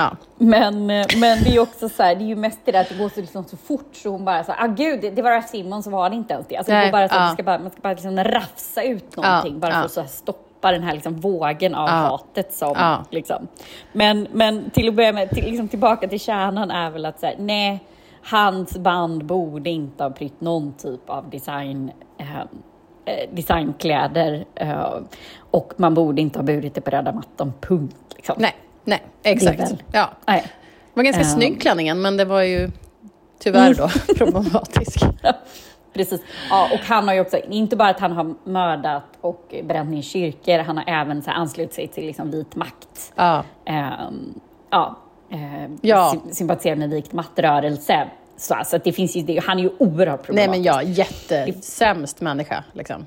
Ja. 0.00 0.16
Men, 0.38 0.90
eh, 0.90 1.06
men 1.20 1.44
det 1.44 1.56
är 1.56 1.60
också 1.60 1.88
så 1.88 2.02
här, 2.02 2.14
det 2.14 2.24
är 2.24 2.26
ju 2.26 2.36
mest 2.36 2.60
det 2.64 2.72
där 2.72 2.80
att 2.80 2.88
det 2.88 2.98
går 2.98 3.08
så, 3.08 3.20
liksom 3.20 3.44
så 3.44 3.56
fort 3.56 3.90
så 3.92 4.10
hon 4.10 4.24
bara 4.24 4.44
så 4.44 4.52
här, 4.52 4.64
ah 4.64 4.66
gud, 4.66 5.00
det, 5.00 5.10
det 5.10 5.22
var 5.22 5.30
Raf 5.30 5.48
Simon 5.48 5.82
så 5.82 5.90
var 5.90 6.10
det 6.10 6.16
inte 6.16 6.34
ens 6.34 6.46
det. 6.46 6.56
Alltså 6.56 6.72
det 6.72 6.84
går 6.84 6.92
bara 6.92 7.08
så 7.08 7.14
att 7.14 7.20
ja. 7.20 7.26
man 7.26 7.34
ska 7.34 7.42
bara, 7.42 7.58
man 7.58 7.70
ska 7.70 7.80
bara 7.80 7.92
liksom 7.92 8.24
rafsa 8.24 8.82
ut 8.82 9.16
någonting 9.16 9.60
bara 9.60 9.72
för 9.72 9.78
ja. 9.78 9.84
att 9.84 9.92
så 9.92 10.00
här 10.00 10.08
stoppa 10.08 10.72
den 10.72 10.82
här 10.82 10.94
liksom 10.94 11.20
vågen 11.20 11.74
av 11.74 11.88
Ja. 11.88 11.94
hatet 11.94 12.52
som 12.52 12.74
Ja. 12.76 13.04
liksom. 13.10 13.48
Men, 13.92 14.28
men 14.32 14.70
till 14.70 14.88
att 14.88 14.94
börja 14.94 15.12
med, 15.12 15.30
till, 15.30 15.44
liksom 15.44 15.68
tillbaka 15.68 16.08
till 16.08 16.20
kärnan 16.20 16.70
är 16.70 16.90
väl 16.90 17.06
att 17.06 17.20
så 17.20 17.26
här, 17.26 17.34
nej, 17.38 17.84
hans 18.22 18.78
band 18.78 19.24
borde 19.24 19.70
inte 19.70 20.02
ha 20.02 20.10
prytt 20.10 20.40
någon 20.40 20.72
typ 20.72 21.10
av 21.10 21.30
design 21.30 21.92
eh, 22.18 22.40
eh, 23.04 23.30
designkläder 23.32 24.44
eh, 24.54 24.94
och 25.50 25.72
man 25.76 25.94
borde 25.94 26.20
inte 26.20 26.38
ha 26.38 26.44
burit 26.44 26.74
det 26.74 26.80
på 26.80 26.90
röda 26.90 27.12
mattan, 27.12 27.52
punkt. 27.60 27.96
Liksom. 28.16 28.34
Nej, 28.38 28.54
nej, 28.84 29.02
exakt. 29.22 29.62
Ja. 29.92 30.10
Nej. 30.26 30.42
Det 30.94 31.00
var 31.00 31.02
ganska 31.04 31.22
Ehm. 31.22 31.28
snygg 31.28 31.60
klänningen, 31.60 32.00
men 32.02 32.16
det 32.16 32.24
var 32.24 32.42
ju 32.42 32.70
tyvärr 33.38 33.74
då 33.74 33.88
problematisk. 34.16 35.00
Precis. 35.92 36.20
Ja, 36.50 36.68
och 36.72 36.78
han 36.80 37.08
har 37.08 37.14
ju 37.14 37.20
också, 37.20 37.36
inte 37.50 37.76
bara 37.76 37.88
att 37.88 38.00
han 38.00 38.12
har 38.12 38.34
mördat 38.44 39.02
och 39.20 39.54
bränt 39.64 39.90
ner 39.90 40.02
kyrkor, 40.02 40.58
han 40.58 40.76
har 40.76 40.84
även 40.88 41.22
så 41.22 41.30
anslutit 41.30 41.74
sig 41.74 41.88
till 41.88 42.06
liksom 42.06 42.30
vit 42.30 42.56
makt. 42.56 43.12
Ja. 43.16 43.44
Ehm, 43.64 44.34
ja, 44.70 44.96
eh, 45.30 45.70
Ja. 45.80 46.14
sy- 46.28 46.34
sympatiserar 46.34 46.76
med 46.76 46.90
vit 46.90 47.12
maktrörelse. 47.12 48.08
Så, 48.36 48.54
så 48.64 48.76
att 48.76 48.84
det 48.84 48.92
finns 48.92 49.16
ju, 49.16 49.22
det, 49.22 49.42
han 49.46 49.58
är 49.58 49.62
ju 49.62 49.70
oerhört 49.78 50.18
Nej 50.20 50.26
problematisk. 50.26 50.50
men 50.56 50.62
ja, 50.62 50.82
jättesämst 50.82 52.20
människa. 52.20 52.64
Liksom. 52.72 53.06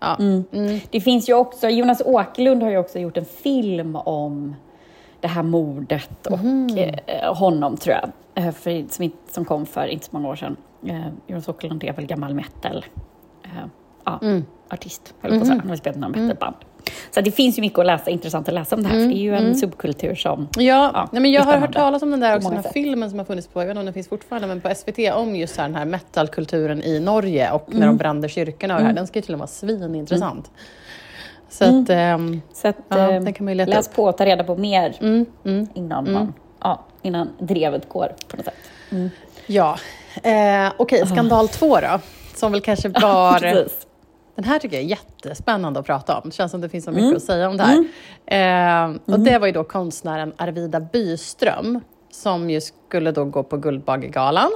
Ja. 0.00 0.16
Mm. 0.18 0.44
Det 0.90 1.00
finns 1.00 1.28
ju 1.28 1.34
också, 1.34 1.68
Jonas 1.68 2.02
Åkerlund 2.04 2.62
har 2.62 2.70
ju 2.70 2.78
också 2.78 2.98
gjort 2.98 3.16
en 3.16 3.24
film 3.24 3.96
om 3.96 4.56
det 5.20 5.28
här 5.28 5.42
mordet 5.42 6.26
och 6.26 6.38
Mhm. 6.38 6.68
eh, 7.06 7.34
honom 7.34 7.76
tror 7.76 7.96
jag, 7.96 8.44
eh, 8.44 8.52
för, 8.52 8.84
som, 8.92 9.10
som 9.30 9.44
kom 9.44 9.66
för 9.66 9.86
inte 9.86 10.04
så 10.06 10.10
många 10.12 10.28
år 10.28 10.36
sedan. 10.36 10.56
Eh, 10.86 11.00
Jonas 11.26 11.48
Åkerlund 11.48 11.84
är 11.84 11.92
väl 11.92 12.06
gammal 12.06 12.34
metal 12.34 12.84
ja, 14.04 14.18
Mm. 14.22 14.44
artist, 14.70 15.14
höll 15.20 15.30
på 15.30 15.36
att 15.40 15.46
säga. 15.46 15.58
Han 15.60 15.68
har 15.68 15.76
spelat 15.76 15.98
några 15.98 16.20
metalband. 16.20 16.54
Så 17.14 17.20
det 17.20 17.30
finns 17.30 17.58
ju 17.58 17.60
mycket 17.60 17.78
att 17.78 17.86
läsa, 17.86 18.10
intressant 18.10 18.48
att 18.48 18.54
läsa 18.54 18.76
om 18.76 18.82
det 18.82 18.88
här, 18.88 18.96
för 18.96 19.06
det 19.08 19.14
är 19.14 19.22
ju 19.22 19.34
en 19.34 19.54
subkultur 19.56 20.14
som... 20.14 20.48
Ja, 20.56 20.90
Ja, 20.94 21.08
nej, 21.12 21.22
men 21.22 21.32
jag 21.32 21.42
har 21.42 21.56
hört 21.58 21.72
talas 21.74 22.02
om 22.02 22.10
den 22.10 22.20
där 22.20 22.36
också, 22.36 22.48
den 22.48 22.64
här 22.64 22.70
filmen 22.72 23.10
som 23.10 23.18
har 23.18 23.26
funnits 23.26 23.48
på, 23.48 23.60
jag 23.60 23.66
vet 23.66 23.70
inte 23.70 23.78
om 23.80 23.84
den 23.84 23.94
finns 23.94 24.08
fortfarande, 24.08 24.48
men 24.48 24.60
på 24.60 24.74
SVT 24.74 24.98
om 25.14 25.36
just 25.36 25.56
här, 25.56 25.64
den 25.64 25.74
här 25.76 25.84
metalkulturen 25.84 26.82
i 26.82 27.00
Norge 27.00 27.52
och 27.52 27.74
när 27.74 27.86
de 27.86 27.96
brände 27.96 28.28
kyrkorna 28.28 28.74
och 28.74 28.80
det 28.80 28.86
här. 28.86 28.92
Den 28.94 29.06
ska 29.06 29.18
ju 29.18 29.22
till 29.22 29.34
och 29.34 29.38
med 29.38 29.42
vara 29.42 29.46
svinintressant. 29.46 30.50
Så 31.48 31.64
att, 31.64 31.90
ehm, 31.90 32.40
Så 32.52 32.68
att, 32.68 32.76
Ja, 32.88 32.98
eh, 32.98 33.22
den 33.22 33.32
kan 33.32 33.44
man 33.44 33.58
ju 33.58 33.64
läs 33.64 33.88
upp. 33.88 33.94
på 33.94 34.04
och 34.04 34.16
ta 34.18 34.24
reda 34.26 34.44
på 34.44 34.56
mer 34.56 34.96
mm, 35.00 35.26
mm, 35.44 35.66
innan, 35.74 36.12
man, 36.12 36.34
ja, 36.60 36.84
innan 37.02 37.28
drevet 37.38 37.88
går 37.88 38.12
på 38.28 38.36
något 38.36 38.44
sätt. 38.46 38.54
ja. 39.46 39.78
Eh, 40.22 40.72
Okej, 40.76 41.06
skandal 41.06 41.48
två 41.48 41.80
då. 41.80 42.00
Som 42.34 42.52
väl 42.52 42.60
kanske 42.60 42.88
var... 43.02 43.40
Den 44.34 44.44
här 44.44 44.58
tycker 44.58 44.76
jag 44.76 44.84
är 44.84 44.88
jättespännande 44.88 45.80
att 45.80 45.86
prata 45.86 46.18
om. 46.18 46.22
Det 46.24 46.34
känns 46.34 46.50
som 46.50 46.60
det 46.60 46.68
finns 46.68 46.84
så 46.84 46.90
mycket 46.90 47.16
att 47.16 47.22
säga 47.22 47.48
om 47.48 47.56
det 47.56 47.64
här. 47.64 47.84
Eh, 48.90 48.96
och 49.14 49.20
det 49.20 49.38
var 49.38 49.46
ju 49.46 49.52
då 49.52 49.64
konstnären 49.64 50.32
Arvida 50.36 50.80
Byström 50.80 51.80
som 52.10 52.50
ju 52.50 52.60
skulle 52.60 53.12
då 53.12 53.24
gå 53.24 53.42
på 53.42 53.56
Guldbaggegalan. 53.56 54.50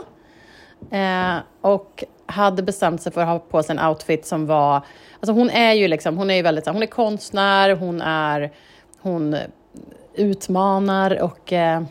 Eh, 0.90 1.34
och 1.60 2.04
hade 2.32 2.62
bestämt 2.62 3.02
sig 3.02 3.12
för 3.12 3.20
att 3.20 3.28
ha 3.28 3.38
på 3.38 3.62
sig 3.62 3.76
en 3.76 3.86
outfit 3.86 4.26
som 4.26 4.46
var... 4.46 4.84
Alltså 5.20 5.32
hon 5.32 5.50
är 5.50 5.72
ju 5.72 5.88
liksom, 5.88 6.16
hon 6.16 6.30
är 6.30 6.34
ju 6.34 6.42
väldigt 6.42 6.66
hon 6.66 6.82
är 6.82 6.86
konstnär, 6.86 7.70
hon 7.70 8.00
är... 8.00 8.52
Hon 9.00 9.36
utmanar 10.14 11.22
och... 11.22 11.52
Eh, 11.52 11.82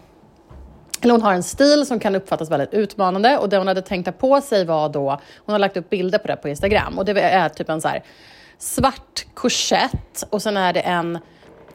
eller 1.01 1.12
hon 1.12 1.21
har 1.21 1.33
en 1.33 1.43
stil 1.43 1.86
som 1.86 2.00
kan 2.00 2.15
uppfattas 2.15 2.51
väldigt 2.51 2.74
utmanande 2.74 3.38
och 3.38 3.50
det 3.50 3.57
hon 3.57 3.67
hade 3.67 3.81
tänkt 3.81 4.05
ha 4.05 4.13
på 4.13 4.41
sig 4.41 4.65
var 4.65 4.89
då, 4.89 5.19
hon 5.45 5.53
har 5.53 5.60
lagt 5.60 5.77
upp 5.77 5.89
bilder 5.89 6.17
på 6.17 6.27
det 6.27 6.36
på 6.36 6.50
Instagram 6.50 6.98
och 6.98 7.05
det 7.05 7.21
är 7.21 7.50
typ 7.50 7.69
en 7.69 7.81
så 7.81 7.88
här 7.88 8.03
svart 8.57 9.25
korsett 9.33 10.24
och 10.29 10.41
sen 10.41 10.57
är 10.57 10.74
det 10.74 10.79
en, 10.79 11.19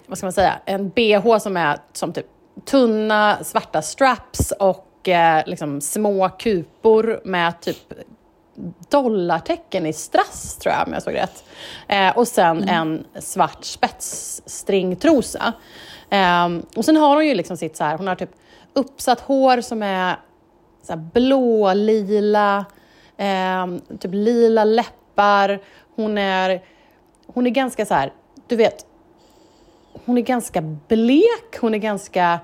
vad 0.06 0.18
ska 0.18 0.26
man 0.26 0.32
säga, 0.32 0.54
en 0.64 0.88
bh 0.88 1.38
som 1.38 1.56
är 1.56 1.78
som 1.92 2.12
typ 2.12 2.26
tunna 2.64 3.38
svarta 3.44 3.82
straps 3.82 4.52
och 4.58 5.08
eh, 5.08 5.42
liksom 5.46 5.80
små 5.80 6.28
kupor 6.28 7.20
med 7.24 7.60
typ 7.60 7.92
dollartecken 8.88 9.86
i 9.86 9.92
strass, 9.92 10.56
tror 10.56 10.74
jag, 10.74 10.86
om 10.86 10.92
jag 10.92 11.02
såg 11.02 11.14
rätt. 11.14 11.44
Eh, 11.88 12.16
och 12.16 12.28
sen 12.28 12.68
en 12.68 13.04
svart 13.14 13.64
spetsstringtrosa. 13.64 15.52
Eh, 16.10 16.48
och 16.76 16.84
sen 16.84 16.96
har 16.96 17.14
hon 17.14 17.26
ju 17.26 17.34
liksom 17.34 17.56
sitt 17.56 17.76
så 17.76 17.84
här, 17.84 17.98
hon 17.98 18.06
har 18.06 18.14
typ 18.14 18.30
uppsatt 18.72 19.20
hår 19.20 19.60
som 19.60 19.82
är 19.82 20.16
så 20.82 20.92
här 20.92 21.00
blå, 21.14 21.72
lila, 21.72 22.64
eh, 23.16 23.66
typ 23.98 24.14
lila 24.14 24.64
läppar. 24.64 25.60
Hon 25.96 26.18
är, 26.18 26.62
hon 27.26 27.46
är 27.46 27.50
ganska 27.50 27.86
så 27.86 27.94
här, 27.94 28.12
du 28.46 28.56
vet, 28.56 28.86
hon 30.04 30.18
är 30.18 30.22
ganska 30.22 30.60
blek, 30.60 31.56
hon 31.60 31.74
är 31.74 31.78
ganska 31.78 32.40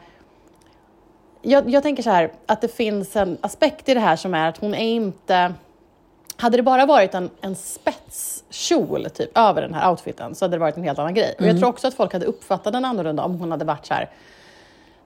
jag, 1.43 1.71
jag 1.71 1.83
tänker 1.83 2.03
så 2.03 2.11
här, 2.11 2.33
att 2.47 2.61
det 2.61 2.69
finns 2.69 3.17
en 3.17 3.39
aspekt 3.41 3.89
i 3.89 3.95
det 3.95 4.01
här 4.01 4.17
som 4.17 4.35
är 4.35 4.49
att 4.49 4.59
hon 4.59 4.75
är 4.75 4.95
inte... 4.95 5.55
Hade 6.43 6.57
det 6.57 6.63
bara 6.63 6.87
varit 6.87 7.15
en, 7.15 7.31
en 7.41 7.57
spetskjol 7.57 9.05
typ, 9.11 9.39
över 9.39 9.63
den 9.63 9.75
här 9.75 9.91
outfiten 9.91 10.35
så 10.35 10.45
hade 10.45 10.57
det 10.57 10.61
varit 10.61 10.77
en 10.77 10.83
helt 10.83 10.99
annan 10.99 11.15
grej. 11.15 11.35
Och 11.39 11.47
jag 11.47 11.59
tror 11.59 11.69
också 11.69 11.89
att 11.89 11.95
folk 11.95 12.13
hade 12.13 12.27
uppfattat 12.27 12.73
den 12.73 12.85
annorlunda 12.85 13.23
om 13.23 13.41
hon 13.41 13.51
hade 13.51 13.65
varit 13.65 13.87
så 13.87 13.95
här 13.95 14.11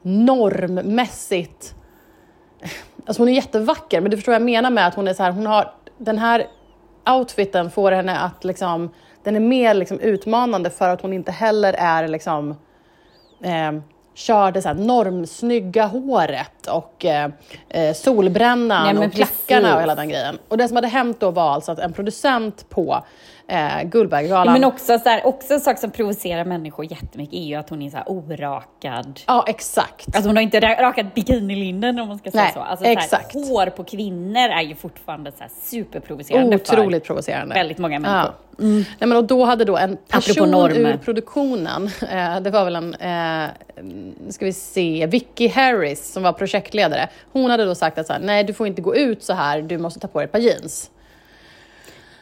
normmässigt... 0.03 1.75
Alltså 3.07 3.23
hon 3.23 3.29
är 3.29 3.33
jättevacker, 3.33 4.01
men 4.01 4.11
du 4.11 4.17
förstår 4.17 4.33
vad 4.33 4.41
jag 4.41 4.45
menar 4.45 4.71
med 4.71 4.87
att 4.87 4.95
hon 4.95 5.09
är 5.09 5.15
så 5.15 5.23
här, 5.23 5.31
hon 5.31 5.47
har... 5.47 5.73
Den 5.99 6.19
här 6.19 6.47
outfiten 7.11 7.71
får 7.71 7.93
henne 7.93 8.19
att 8.19 8.45
liksom... 8.45 8.91
Den 9.23 9.37
är 9.37 9.41
mer 9.41 9.75
liksom 9.75 10.01
utmanande 10.01 10.71
för 10.71 10.89
att 10.89 11.01
hon 11.01 11.13
inte 11.13 11.33
heller 11.33 11.73
är 11.73 12.09
liksom... 12.09 12.51
Eh, 13.43 13.73
körde 14.17 14.63
så 14.63 14.69
här 14.69 14.75
normsnygga 14.75 15.87
håret 15.87 16.67
och 16.67 17.05
eh, 17.05 17.31
eh, 17.69 17.95
solbrännan 17.95 18.97
Nej, 18.97 19.07
och 19.07 19.13
klackarna 19.13 19.61
precis. 19.61 19.75
och 19.75 19.81
hela 19.81 19.95
den 19.95 20.09
grejen. 20.09 20.39
Och 20.49 20.59
det 20.59 20.69
som 20.69 20.77
hade 20.77 20.89
hänt 20.89 21.21
då 21.21 21.31
var 21.31 21.53
alltså 21.53 21.73
att 21.73 21.79
en 21.79 21.93
producent 21.93 22.69
på 22.69 23.05
eh, 23.49 23.83
Guldbaggegalan 23.85 24.53
Men 24.53 24.65
också, 24.65 24.99
så 24.99 25.09
här, 25.09 25.27
också 25.27 25.55
en 25.55 25.61
sak 25.61 25.79
som 25.79 25.91
provocerar 25.91 26.45
människor 26.45 26.85
jättemycket 26.93 27.35
är 27.35 27.45
ju 27.45 27.55
att 27.55 27.71
hon 27.71 27.83
är 27.83 27.91
så 27.91 27.97
här 27.97 28.11
orakad. 28.11 29.21
Ja, 29.27 29.45
exakt. 29.49 30.07
Alltså 30.07 30.29
hon 30.29 30.37
har 30.37 30.43
inte 30.43 30.61
ra- 30.61 30.81
rakat 30.81 31.15
bikinilinjen 31.15 31.99
om 31.99 32.09
man 32.09 32.19
ska 32.19 32.31
säga 32.31 32.43
Nej, 32.43 32.53
så. 32.53 32.61
Alltså, 32.61 32.85
så 32.85 32.91
här, 32.91 32.97
exakt. 32.97 33.35
hår 33.35 33.67
på 33.67 33.85
kvinnor 33.85 34.49
är 34.49 34.63
ju 34.63 34.75
fortfarande 34.75 35.33
så 35.33 35.39
här 35.41 35.51
superprovocerande 35.63 36.57
Otroligt 36.57 37.03
för 37.03 37.07
provocerande. 37.07 37.55
väldigt 37.55 37.79
många 37.79 37.99
människor. 37.99 38.33
Ja. 38.33 38.35
Nej, 38.59 38.85
men 38.99 39.13
och 39.13 39.25
då 39.25 39.45
hade 39.45 39.65
då 39.65 39.77
en 39.77 39.97
person 40.09 40.55
ur 40.55 40.97
produktionen, 40.97 41.87
eh, 42.11 42.41
det 42.41 42.51
var 42.51 42.65
väl 42.65 42.77
en, 42.77 42.95
eh, 42.95 43.51
ska 44.29 44.45
vi 44.45 44.53
se, 44.53 45.07
Vicky 45.07 45.49
Harris 45.49 46.13
som 46.13 46.23
var 46.23 46.33
projektledare. 46.33 47.09
Hon 47.33 47.51
hade 47.51 47.65
då 47.65 47.75
sagt 47.75 47.99
att 47.99 48.07
så 48.07 48.13
här, 48.13 48.21
nej 48.21 48.45
du 48.45 48.53
får 48.53 48.67
inte 48.67 48.83
gå 48.83 48.97
ut 48.97 49.23
så 49.23 49.33
här, 49.33 49.63
du 49.63 49.79
måste 49.79 50.01
ta 50.01 50.09
på 50.09 50.19
dig 50.19 50.25
ett 50.25 50.33
par 50.33 50.39
jeans. 50.39 50.91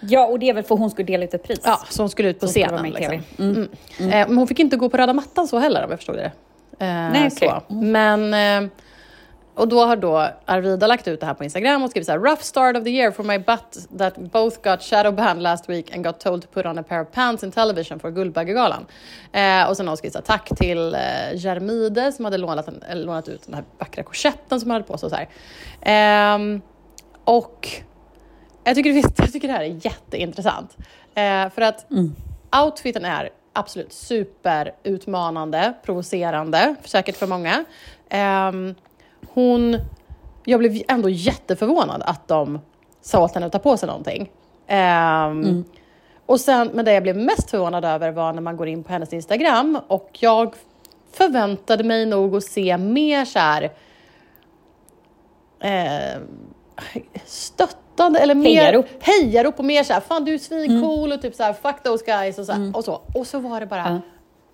Ja, 0.09 0.27
och 0.27 0.39
det 0.39 0.49
är 0.49 0.55
väl 0.55 0.65
för 0.65 0.77
hon 0.77 0.91
skulle 0.91 1.07
dela 1.07 1.25
ut 1.25 1.35
ett 1.35 1.43
pris. 1.43 1.61
Ja, 1.65 1.81
så 1.91 2.03
hon 2.03 2.11
skulle 2.11 2.29
ut 2.29 2.41
på 2.41 2.47
scenen. 2.47 2.83
med 2.83 2.91
i 2.91 2.95
TV. 2.95 3.17
Liksom. 3.17 3.45
Mm. 3.45 3.69
Eh, 3.99 4.29
men 4.29 4.37
hon 4.39 4.47
fick 4.49 4.59
inte 4.59 4.77
gå 4.77 4.89
på 4.89 4.97
röda 4.97 5.13
mattan 5.13 5.49
så 5.49 5.59
heller 5.59 5.85
om 5.85 5.91
jag 5.91 5.99
förstod 5.99 6.17
det. 6.17 6.33
Eh, 6.79 6.87
Nej, 6.87 7.31
okej. 7.33 7.53
så. 7.69 7.75
Men, 7.75 8.35
eh, 8.65 8.71
och 9.55 9.69
då 9.69 9.85
har 9.85 9.97
då 9.97 10.29
Arvida 10.45 10.87
lagt 10.87 11.09
ut 11.09 11.21
det 11.21 11.27
här 11.27 11.35
på 11.35 11.45
Instagram 11.45 11.83
och 11.83 11.91
skrivit 11.91 12.07
så 12.07 12.13
här, 12.13 12.19
rough 12.19 12.43
start 12.43 12.77
of 12.77 12.85
the 12.85 12.91
year 12.91 13.11
for 13.11 13.23
my 13.23 13.39
butt 13.39 13.89
that 13.99 14.17
both 14.19 14.61
got 14.63 14.83
shadow 14.83 15.13
banned 15.13 15.43
last 15.43 15.69
week 15.69 15.95
and 15.95 16.05
got 16.05 16.21
told 16.21 16.43
to 16.43 16.49
put 16.55 16.67
on 16.67 16.79
a 16.79 16.83
pair 16.83 17.03
of 17.03 17.09
pants 17.13 17.45
in 17.45 17.53
television 17.53 18.01
for 18.01 18.11
Guldbaggegalan. 18.11 18.87
Eh, 19.33 19.69
och 19.69 19.77
sen 19.77 19.87
har 19.87 19.91
hon 19.91 19.97
skrivit 19.97 20.13
så 20.13 20.19
här, 20.19 20.25
tack 20.25 20.49
till 20.57 20.95
eh, 20.95 21.01
Jermide 21.35 22.13
som 22.13 22.25
hade 22.25 22.39
lånat, 22.39 22.69
en, 22.69 22.83
eller 22.89 23.07
lånat 23.07 23.29
ut 23.29 23.43
den 23.47 23.55
här 23.55 23.65
vackra 23.79 24.03
korsetten 24.03 24.61
som 24.61 24.71
hon 24.71 24.75
hade 24.75 24.85
på 24.85 24.99
sig 24.99 25.07
och 25.07 25.11
så 25.11 25.17
här. 25.17 25.29
Ehm, 25.83 26.61
och 27.25 27.69
jag 28.65 28.75
tycker, 28.75 28.91
jag 29.23 29.33
tycker 29.33 29.49
det 29.49 29.55
här 29.55 29.65
är 29.65 29.87
jätteintressant. 29.87 30.77
Eh, 31.15 31.51
för 31.51 31.63
att 31.63 31.87
outfiten 32.65 33.05
är 33.05 33.31
absolut 33.53 33.93
superutmanande, 33.93 35.75
provocerande, 35.83 36.75
säkert 36.85 37.17
för 37.17 37.27
många. 37.27 37.65
Ehm, 38.09 38.75
hon, 39.29 39.77
jag 40.45 40.61
blev 40.61 40.83
ändå 40.89 41.09
jätteförvånad 41.09 42.03
att 42.03 42.29
de 42.29 42.61
sa 43.01 43.25
åt 43.25 43.35
henne 43.35 43.47
att 43.47 43.53
ta 43.53 43.59
på 43.59 43.77
sig 43.77 43.87
någonting. 43.87 44.31
Ehm, 44.67 45.65
och 46.27 46.41
sen, 46.41 46.71
men 46.75 46.85
det 46.85 46.93
jag 46.93 47.03
blev 47.03 47.17
mest 47.17 47.51
förvånad 47.51 47.85
över 47.85 48.11
var 48.11 48.33
när 48.33 48.43
man 48.43 48.57
går 48.57 48.69
in 48.69 48.85
på 48.85 48.93
hennes 48.93 49.13
Instagram 49.13 49.79
och 49.87 50.11
jag 50.13 50.55
förväntade 51.13 51.85
mig 51.85 52.07
nog 52.07 52.37
att 52.37 52.45
se 52.45 52.79
mer 52.79 53.25
så 53.25 53.39
här 53.39 53.73
eh, 55.61 56.21
stöttande 57.95 58.19
eller 58.19 58.35
mer 58.35 58.61
Hejarop. 58.61 58.87
hejarop 59.01 59.59
och 59.59 59.65
mer 59.65 59.83
så 59.85 59.93
här, 59.93 60.01
fan 60.01 60.25
du 60.25 60.35
är 60.35 60.39
svincool 60.39 61.13
och 61.13 61.23
typ 61.23 61.35
så 61.35 61.43
här, 61.43 61.53
fuck 61.53 61.83
those 61.83 62.05
guys 62.05 62.39
och 62.39 62.47
så, 62.47 62.53
Mm. 62.53 62.75
och 62.75 62.85
så. 62.85 63.01
Och 63.15 63.27
så 63.27 63.39
var 63.39 63.61
det 63.61 63.67
bara 63.67 64.03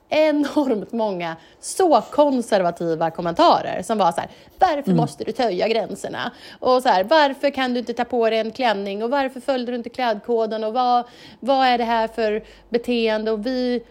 enormt 0.08 0.92
många 0.92 1.36
så 1.60 2.00
konservativa 2.10 3.10
kommentarer 3.10 3.82
som 3.82 3.98
var 3.98 4.12
så 4.12 4.20
här, 4.20 4.30
varför 4.58 4.82
Mm. 4.90 4.96
måste 4.96 5.24
du 5.24 5.32
töja 5.32 5.68
gränserna? 5.68 6.30
Och 6.60 6.82
så 6.82 6.88
här, 6.88 7.04
varför 7.04 7.50
kan 7.50 7.72
du 7.74 7.78
inte 7.80 7.92
ta 7.92 8.04
på 8.04 8.30
dig 8.30 8.38
en 8.38 8.50
klänning? 8.50 9.02
Och 9.04 9.10
varför 9.10 9.40
följde 9.40 9.72
du 9.72 9.76
inte 9.76 9.88
klädkoden? 9.90 10.64
Och 10.64 10.72
vad, 10.72 11.04
vad 11.40 11.66
är 11.66 11.78
det 11.78 11.84
här 11.84 12.08
för 12.08 12.42
beteende? 12.68 13.30
Och 13.30 13.46
vi, 13.46 13.82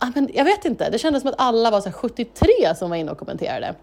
ja, 0.00 0.12
men 0.14 0.28
jag 0.34 0.44
vet 0.44 0.64
inte, 0.64 0.90
det 0.90 0.98
kändes 0.98 1.22
som 1.22 1.28
att 1.30 1.40
alla 1.40 1.70
var 1.70 1.80
så 1.80 1.88
här 1.88 1.96
73 1.96 2.48
som 2.76 2.90
var 2.90 2.96
inne 2.96 3.10
och 3.12 3.18
kommenterade. 3.18 3.74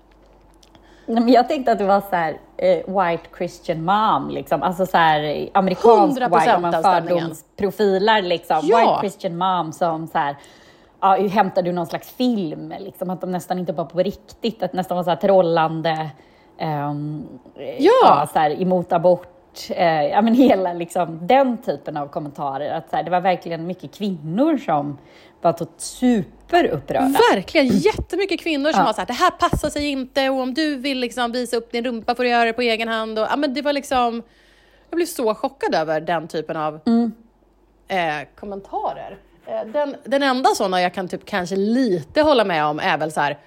Nej, 1.11 1.23
men 1.23 1.33
jag 1.33 1.47
tänkte 1.47 1.71
att 1.71 1.77
det 1.77 1.85
var 1.85 2.01
så 2.01 2.15
här, 2.15 2.37
eh, 2.57 2.77
white 2.77 3.23
Christian 3.37 3.85
mom, 3.85 4.29
liksom. 4.29 4.63
alltså 4.63 4.85
så 4.85 4.97
här 4.97 5.23
eh, 5.23 5.47
amerikansk 5.53 6.21
100% 6.21 6.39
white, 6.39 6.55
om 6.55 6.61
man 6.61 6.83
fördomsprofiler, 6.83 8.21
liksom. 8.21 8.59
Ja. 8.63 8.77
white 8.77 8.97
Christian 8.99 9.37
mom 9.37 9.73
som 9.73 10.07
så 10.07 10.17
här, 10.17 10.35
ja, 11.01 11.27
hämtar 11.27 11.61
du 11.61 11.71
någon 11.71 11.85
slags 11.87 12.09
film, 12.11 12.73
liksom, 12.79 13.09
att 13.09 13.21
de 13.21 13.31
nästan 13.31 13.59
inte 13.59 13.73
var 13.73 13.85
på 13.85 13.99
riktigt, 13.99 14.63
att 14.63 14.73
nästan 14.73 14.97
var 14.97 15.03
så 15.03 15.09
här 15.09 15.17
trollande, 15.17 16.09
ehm, 16.57 17.23
Ja. 17.79 18.27
så 18.33 18.39
här, 18.39 18.61
emot 18.61 18.93
abort, 18.93 19.57
eh, 19.69 20.05
ja 20.05 20.21
men 20.21 20.33
hela 20.33 20.73
liksom 20.73 21.27
den 21.27 21.57
typen 21.57 21.97
av 21.97 22.07
kommentarer, 22.07 22.73
att 22.73 22.89
så 22.89 22.95
här, 22.95 23.03
det 23.03 23.11
var 23.11 23.21
verkligen 23.21 23.67
mycket 23.67 23.95
kvinnor 23.95 24.57
som 24.57 24.97
var 25.41 25.53
tot- 25.53 25.81
superupprörda. 25.81 27.13
Verkligen, 27.33 27.67
jättemycket 27.67 28.39
kvinnor 28.39 28.71
som 28.71 28.79
Ja. 28.79 28.85
var 28.85 28.93
så 28.93 29.01
här, 29.01 29.05
det 29.07 29.13
här 29.13 29.31
passar 29.31 29.69
sig 29.69 29.85
inte 29.87 30.29
och 30.29 30.39
om 30.39 30.53
du 30.53 30.75
vill 30.75 30.99
liksom 30.99 31.31
visa 31.31 31.57
upp 31.57 31.71
din 31.71 31.83
rumpa 31.85 32.15
får 32.15 32.23
du 32.23 32.29
göra 32.29 32.45
det 32.45 32.53
på 32.53 32.61
egen 32.61 32.87
hand. 32.87 33.19
Och, 33.19 33.25
ja, 33.29 33.35
men 33.35 33.53
det 33.53 33.61
var 33.61 33.73
liksom, 33.73 34.23
jag 34.89 34.95
blev 34.95 35.05
så 35.05 35.35
chockad 35.35 35.75
över 35.75 36.01
den 36.01 36.27
typen 36.27 36.57
av 36.57 36.75
eh, 37.87 38.27
kommentarer. 38.39 39.17
Eh, 39.47 39.71
den, 39.73 39.95
den 40.03 40.23
enda 40.23 40.49
sådana 40.49 40.81
jag 40.81 40.93
kan 40.93 41.07
typ 41.07 41.25
kanske 41.25 41.55
lite 41.55 42.21
hålla 42.21 42.45
med 42.45 42.65
om 42.65 42.79
är 42.79 42.97
väl 42.97 43.11
så 43.11 43.21
här, 43.21 43.37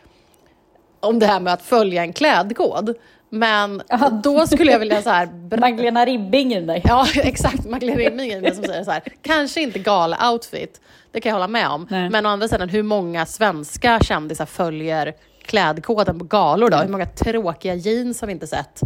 om 1.00 1.18
det 1.18 1.26
här 1.26 1.40
med 1.40 1.52
att 1.52 1.62
följa 1.62 2.02
en 2.02 2.12
klädkod. 2.12 2.94
Men 3.38 3.82
då 4.22 4.46
skulle 4.46 4.72
jag 4.72 4.78
vilja 4.78 5.02
så 5.02 5.10
här, 5.10 5.28
Magdalena 5.60 6.04
Ribbing 6.04 6.54
i 6.54 6.60
dig. 6.60 6.82
Ja, 6.84 7.06
exakt. 7.16 7.64
Magdalena 7.66 7.98
Ribbing 7.98 8.30
är 8.32 8.40
den 8.40 8.54
som 8.54 8.64
säger 8.64 8.84
så 8.84 8.90
här. 8.90 9.02
Kanske 9.22 9.60
inte 9.60 9.78
gala 9.78 10.30
outfit, 10.32 10.80
det 11.12 11.20
kan 11.20 11.30
jag 11.30 11.34
hålla 11.34 11.48
med 11.48 11.68
om. 11.68 11.86
Nej. 11.90 12.10
Men 12.10 12.26
å 12.26 12.28
andra 12.28 12.48
sidan, 12.48 12.68
hur 12.68 12.82
många 12.82 13.26
svenska 13.26 14.00
kändisar 14.00 14.46
följer 14.46 15.14
klädkoden 15.42 16.18
på 16.18 16.24
galor 16.24 16.70
då? 16.70 16.76
Hur 16.76 16.88
många 16.88 17.06
tråkiga 17.06 17.74
jeans 17.74 18.20
har 18.20 18.26
vi 18.26 18.32
inte 18.32 18.46
sett 18.46 18.80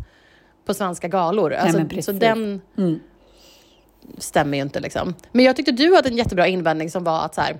på 0.67 0.75
svenska 0.75 1.09
galor? 1.09 1.53
Alltså, 1.55 1.79
men 1.79 2.03
så 2.03 2.13
den 2.13 2.61
Mm. 2.79 3.01
stämmer 4.19 4.57
ju 4.59 4.63
inte 4.63 4.81
liksom. 4.81 5.15
Men 5.33 5.45
jag 5.45 5.57
tyckte 5.57 5.73
du 5.73 5.95
hade 5.95 6.09
en 6.09 6.17
jättebra 6.17 6.47
invändning 6.47 6.91
som 6.91 7.05
var 7.05 7.25
att 7.25 7.35
så 7.35 7.41
här, 7.41 7.57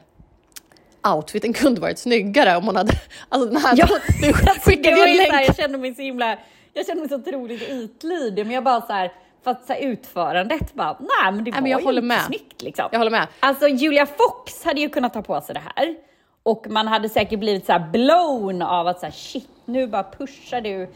outfiten 1.15 1.53
kunde 1.63 1.81
varit 1.81 1.99
snyggare 1.99 2.57
om 2.57 2.65
hon 2.67 2.77
hade... 2.77 2.93
Alltså 3.29 3.49
den 3.51 3.57
här, 3.63 3.75
Ja, 3.77 3.89
du 4.23 4.33
skickade 4.61 4.97
ju 4.97 5.03
en 5.03 5.17
länk. 5.17 5.49
jag 5.49 5.57
kände 5.57 5.79
mig 5.79 5.95
så 5.95 6.03
himla, 6.03 6.37
jag 6.73 6.87
kände 6.87 7.01
mig 7.01 7.09
så 7.09 7.17
otroligt 7.17 7.63
ytlig. 7.69 8.47
Men 8.47 8.51
jag 8.51 8.65
bara 8.65 8.81
så 8.81 8.93
här, 8.93 9.13
för 9.45 9.51
att 9.51 9.67
så 9.67 9.73
här, 9.73 9.81
utförandet 9.81 10.75
bara, 10.75 10.97
nej 11.01 11.33
men 11.33 11.45
det 11.45 11.51
var 11.51 11.61
men 11.61 11.71
jag 11.71 11.81
ju 11.81 11.85
håller 11.87 12.03
inte 12.03 12.07
med. 12.17 12.23
snyggt 12.23 12.63
liksom. 12.63 12.89
Jag 12.93 12.99
håller 12.99 13.11
med. 13.11 13.27
Alltså 13.41 13.69
Julia 13.69 14.07
Fox 14.07 14.65
hade 14.65 14.81
ju 14.81 14.89
kunnat 14.89 15.13
ta 15.15 15.23
på 15.23 15.41
sig 15.41 15.55
det 15.55 15.63
här. 15.75 15.95
Och 16.43 16.67
man 16.71 16.87
hade 16.89 17.09
säkert 17.09 17.39
blivit 17.41 17.67
så 17.67 17.73
här 17.73 17.89
blown 17.93 18.63
av 18.63 18.87
att 18.87 19.01
så 19.01 19.07
här, 19.07 19.13
shit, 19.13 19.49
nu 19.65 19.87
bara 19.87 20.03
pushar 20.19 20.61
du 20.61 20.89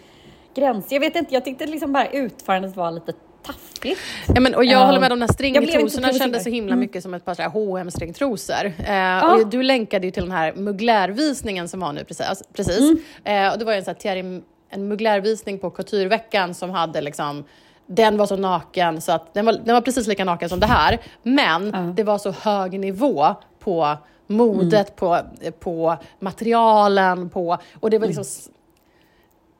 gränser. 0.55 0.97
Jag 0.97 1.01
vet 1.01 1.17
inte, 1.17 1.35
jag 1.35 1.45
tyckte 1.45 1.67
liksom 1.67 1.93
bara 1.93 2.07
utförandet 2.07 2.77
var 2.77 2.91
lite 2.91 3.13
taffligt. 3.43 4.01
Ja, 4.35 4.41
men, 4.41 4.55
och 4.55 4.65
jag 4.65 4.73
Ja. 4.81 4.85
håller 4.87 5.01
med, 5.01 5.11
de 5.11 5.21
där 5.21 5.27
stringtrosorna 5.33 6.13
kändes 6.13 6.45
så 6.45 6.51
himla 6.51 6.73
Mm. 6.73 6.81
mycket 6.81 7.03
som 7.03 7.15
ett 7.15 7.25
par 7.25 7.35
hm 7.81 7.91
stringtrosor 7.91 8.73
Eh, 8.89 9.33
och 9.33 9.47
du 9.47 9.63
länkade 9.63 10.07
ju 10.07 10.11
till 10.11 10.23
den 10.23 10.33
här 10.33 10.53
mugglärvisningen 10.55 11.69
som 11.69 11.81
var 11.81 11.93
nu 11.93 12.05
precis. 12.05 12.43
precis. 12.53 12.79
Mm. 13.25 13.47
Eh, 13.47 13.53
och 13.53 13.59
det 13.59 13.65
var 13.65 13.73
ju 13.73 13.79
en, 13.79 13.85
så 13.85 13.91
här, 13.91 13.99
Thierry- 13.99 14.43
en 14.73 14.89
mugglärvisning 14.89 15.59
på 15.59 15.71
Coutureveckan 15.71 16.55
som 16.55 16.71
hade 16.71 17.01
liksom 17.01 17.45
den 17.87 18.17
var 18.17 18.27
så 18.27 18.37
naken 18.37 19.01
så 19.01 19.13
att 19.13 19.35
den 19.35 19.47
var, 19.47 19.53
den 19.53 19.75
var 19.75 19.81
precis 19.81 20.07
lika 20.07 20.25
naken 20.25 20.49
som 20.49 20.61
det 20.61 20.67
här. 20.67 20.99
Men 21.23 21.95
det 21.95 22.03
var 22.03 22.19
så 22.19 22.31
hög 22.31 22.81
nivå 22.81 23.27
på 23.59 23.97
modet, 24.27 24.97
på, 24.97 25.19
på 25.61 25.97
materialen, 26.19 27.29
på, 27.31 27.59
och 27.81 27.91
det 27.91 27.99
var 27.99 28.07
liksom 28.07 28.23
s- 28.23 28.49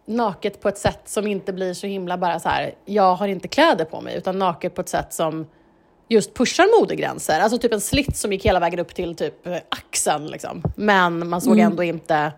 naket 0.07 0.61
på 0.61 0.68
ett 0.68 0.79
sätt 0.79 1.01
som 1.05 1.27
inte 1.27 1.53
blir 1.53 1.75
så 1.75 1.87
himla 1.87 2.18
bara 2.18 2.40
så 2.40 2.48
här, 2.48 2.75
jag 2.85 3.14
har 3.14 3.29
inte 3.29 3.48
kläder 3.48 3.85
på 3.85 4.01
mig, 4.01 4.16
utan 4.16 4.38
naket 4.38 4.75
på 4.75 4.81
ett 4.81 4.88
sätt 4.88 5.12
som 5.12 5.46
just 6.09 6.35
pushar 6.35 6.81
modegränser. 6.81 7.40
Alltså 7.40 7.59
typ 7.59 7.72
en 7.72 7.81
slitt 7.81 8.16
som 8.16 8.33
gick 8.33 8.44
hela 8.46 8.61
vägen 8.61 8.79
upp 8.81 8.94
till 8.94 9.14
typ 9.16 9.46
axeln 9.68 10.27
liksom. 10.27 10.62
Men 10.77 11.29
man 11.29 11.40
såg 11.40 11.59
ändå 11.59 11.83
inte 11.83 12.33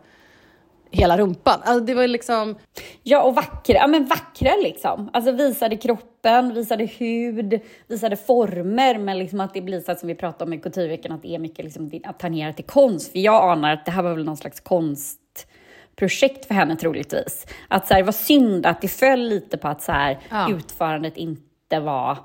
hela 0.94 1.18
rumpan. 1.18 1.60
Alltså 1.64 1.84
det 1.84 1.94
var 1.94 2.06
liksom, 2.06 2.54
Ja, 3.02 3.22
och 3.22 3.34
vackra, 3.34 3.74
ja, 3.74 3.86
men 3.86 4.04
vackra 4.06 4.50
liksom. 4.62 5.10
Alltså 5.12 5.32
visade 5.32 5.76
kroppen, 5.76 6.54
visade 6.54 6.84
hud, 6.86 7.60
visade 7.86 8.16
former, 8.16 8.98
men 8.98 9.18
liksom 9.18 9.40
att 9.40 9.54
det 9.54 9.60
blir 9.60 9.80
så 9.80 9.94
som 9.94 10.06
vi 10.08 10.14
pratade 10.14 10.44
om 10.44 10.52
i 10.52 10.58
Kulturveckan, 10.58 11.12
att 11.12 11.22
det 11.22 11.34
är 11.34 11.38
mycket 11.38 11.64
liksom 11.64 11.90
att 12.04 12.18
ta 12.18 12.28
ner 12.28 12.52
till 12.52 12.64
konst. 12.64 13.12
För 13.12 13.18
jag 13.18 13.50
anar 13.52 13.72
att 13.72 13.84
det 13.84 13.90
här 13.90 14.02
var 14.02 14.14
väl 14.14 14.24
någon 14.24 14.36
slags 14.36 14.60
konstprojekt 14.60 16.46
för 16.46 16.54
henne 16.54 16.76
troligtvis. 16.76 17.46
Att 17.68 17.86
så 17.86 17.94
här, 17.94 18.00
det 18.00 18.06
var 18.06 18.12
synd 18.12 18.66
att 18.66 18.80
det 18.80 18.88
föll 18.88 19.20
lite 19.20 19.56
på 19.58 19.68
att 19.68 19.82
så 19.82 19.92
här, 19.92 20.18
Ja. 20.30 20.50
utförandet 20.50 21.16
inte 21.16 21.80
var... 21.80 22.18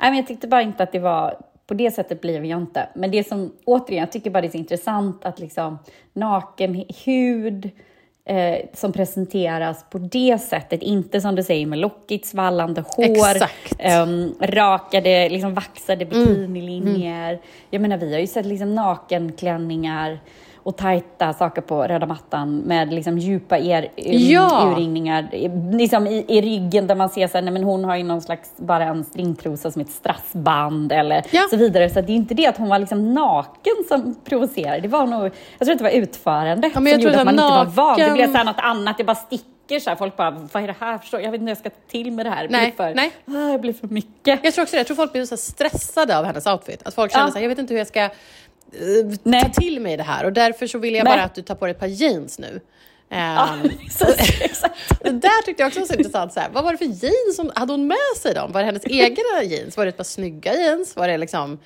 Nej, 0.00 0.10
men 0.10 0.16
jag 0.16 0.26
tyckte 0.26 0.48
bara 0.48 0.62
inte 0.62 0.82
att 0.82 0.92
det 0.92 0.98
var... 0.98 1.34
På 1.66 1.74
det 1.74 1.90
sättet 1.90 2.20
blev 2.20 2.44
jag 2.46 2.60
inte. 2.60 2.88
Men 2.94 3.10
det 3.10 3.28
som, 3.28 3.52
återigen, 3.64 4.00
jag 4.00 4.12
tycker 4.12 4.30
bara 4.30 4.40
det 4.40 4.46
är 4.46 4.50
så 4.50 4.56
intressant 4.58 5.24
att 5.24 5.38
liksom 5.38 5.78
naken 6.12 6.84
hud, 7.04 7.70
eh, 8.24 8.58
som 8.74 8.92
presenteras 8.92 9.84
på 9.90 9.98
det 9.98 10.38
sättet. 10.38 10.82
Inte 10.82 11.20
som 11.20 11.34
du 11.34 11.42
säger 11.42 11.66
med 11.66 11.78
lockigt 11.78 12.26
svallande 12.26 12.84
hår, 12.96 13.48
ehm, 13.78 14.34
rakade, 14.40 15.28
liksom 15.28 15.54
vaxade 15.54 16.04
bikinilinjer. 16.04 17.40
Jag 17.70 17.82
menar, 17.82 17.96
vi 17.96 18.12
har 18.12 18.20
ju 18.20 18.26
sett 18.26 18.46
liksom 18.46 18.74
nakenklänningar 18.74 20.18
och 20.70 20.76
tajta 20.76 21.32
saker 21.32 21.62
på 21.62 21.82
röda 21.82 22.06
mattan 22.06 22.56
med 22.58 22.92
liksom 22.92 23.18
djupa 23.18 23.58
er, 23.58 23.88
Ja. 23.96 24.72
urringningar 24.72 25.28
liksom 25.76 26.06
i, 26.06 26.24
i 26.28 26.40
ryggen 26.40 26.86
där 26.86 26.94
man 26.94 27.08
ser 27.08 27.26
så 27.28 27.36
här, 27.38 27.42
nej 27.42 27.52
men 27.52 27.62
hon 27.64 27.84
har 27.84 27.96
ju 27.96 28.02
någon 28.04 28.20
slags, 28.22 28.50
bara 28.56 28.84
en 28.84 29.04
stringtrosa 29.04 29.70
som 29.70 29.82
ett 29.82 29.90
strassband 29.90 30.92
eller 30.92 31.24
Ja. 31.30 31.46
så 31.50 31.56
vidare. 31.56 31.90
Så 31.90 32.00
det 32.00 32.12
är 32.12 32.16
inte 32.16 32.34
det 32.34 32.46
att 32.46 32.56
hon 32.56 32.68
var 32.68 32.78
liksom 32.78 33.14
naken 33.14 33.72
som 33.88 34.14
provocerade. 34.24 34.80
Det 34.80 34.88
var 34.88 35.06
nog, 35.06 35.24
jag 35.58 35.66
tror 35.66 35.72
att 35.72 35.78
det 35.78 35.84
var 35.84 35.90
utförande 35.90 36.66
Ja, 36.66 36.72
som 36.74 36.86
gjorde 36.86 37.20
att 37.20 37.24
man 37.26 37.38
här, 37.38 37.44
inte 37.64 37.74
var 37.80 37.86
van. 37.86 37.96
Det 37.98 38.02
naken- 38.04 38.12
blev 38.14 38.26
så 38.26 38.36
här 38.36 38.44
något 38.44 38.58
annat, 38.60 38.98
det 38.98 39.04
bara 39.04 39.14
sticker 39.16 39.80
så 39.80 39.90
här. 39.90 39.96
Folk 39.96 40.16
bara, 40.16 40.30
vad 40.52 40.62
är 40.62 40.66
det 40.66 40.74
här? 40.80 40.98
Förstår- 40.98 41.20
Jag 41.20 41.30
vet 41.30 41.40
inte 41.40 41.50
hur 41.50 41.50
jag 41.50 41.58
ska 41.58 41.70
till 41.90 42.12
med 42.12 42.26
det 42.26 42.30
här. 42.30 42.42
Det 42.42 42.48
Nej, 42.50 42.64
blir 42.76 42.86
för, 42.86 42.94
nej. 42.94 43.10
Ah, 43.26 43.52
det 43.52 43.58
blir 43.58 43.72
för 43.72 43.86
mycket. 43.88 44.40
Jag 44.42 44.54
tror 44.54 44.62
också 44.62 44.72
det. 44.76 44.78
Jag 44.80 44.86
tror 44.86 44.96
folk 44.96 45.12
blir 45.12 45.24
så 45.24 45.36
stressade 45.36 46.18
av 46.18 46.24
hennes 46.24 46.46
outfit. 46.46 46.82
Att 46.86 46.94
folk 46.94 47.12
känner 47.12 47.24
Ja. 47.26 47.30
så 47.30 47.34
här, 47.34 47.42
jag 47.42 47.48
vet 47.48 47.58
inte 47.58 47.74
hur 47.74 47.78
jag 47.78 47.86
ska 47.86 48.08
Nej. 49.22 49.42
ta 49.42 49.48
till 49.48 49.80
mig 49.80 49.96
det 49.96 50.02
här 50.02 50.24
och 50.24 50.32
därför 50.32 50.66
så 50.66 50.78
vill 50.78 50.94
jag 50.94 51.04
Nej. 51.04 51.16
bara 51.16 51.24
att 51.24 51.34
du 51.34 51.42
tar 51.42 51.54
på 51.54 51.66
dig 51.66 51.70
ett 51.70 51.80
par 51.80 51.86
jeans 51.86 52.38
nu. 52.38 52.60
Ja, 53.08 53.16
Ehm, 53.16 53.62
precis, 53.98 54.40
exakt. 54.40 54.74
Det 55.02 55.10
där 55.10 55.42
tyckte 55.44 55.62
jag 55.62 55.68
också 55.68 55.80
var 55.80 55.86
så 55.86 55.94
intressant. 55.94 56.32
Så 56.32 56.40
här, 56.40 56.48
vad 56.52 56.64
var 56.64 56.72
det 56.72 56.78
för 56.78 56.84
jeans 56.84 57.36
som 57.36 57.50
hade 57.54 57.72
hon 57.72 57.86
med 57.86 57.96
sig 58.16 58.34
dem? 58.34 58.52
Var 58.52 58.60
det 58.60 58.66
hennes 58.66 58.86
egna 58.86 59.42
jeans? 59.42 59.76
Var 59.76 59.84
det 59.84 59.88
ett 59.88 59.96
par 59.96 60.04
snygga 60.04 60.54
jeans? 60.54 60.96
Var 60.96 61.08
det 61.08 61.18
liksom... 61.18 61.58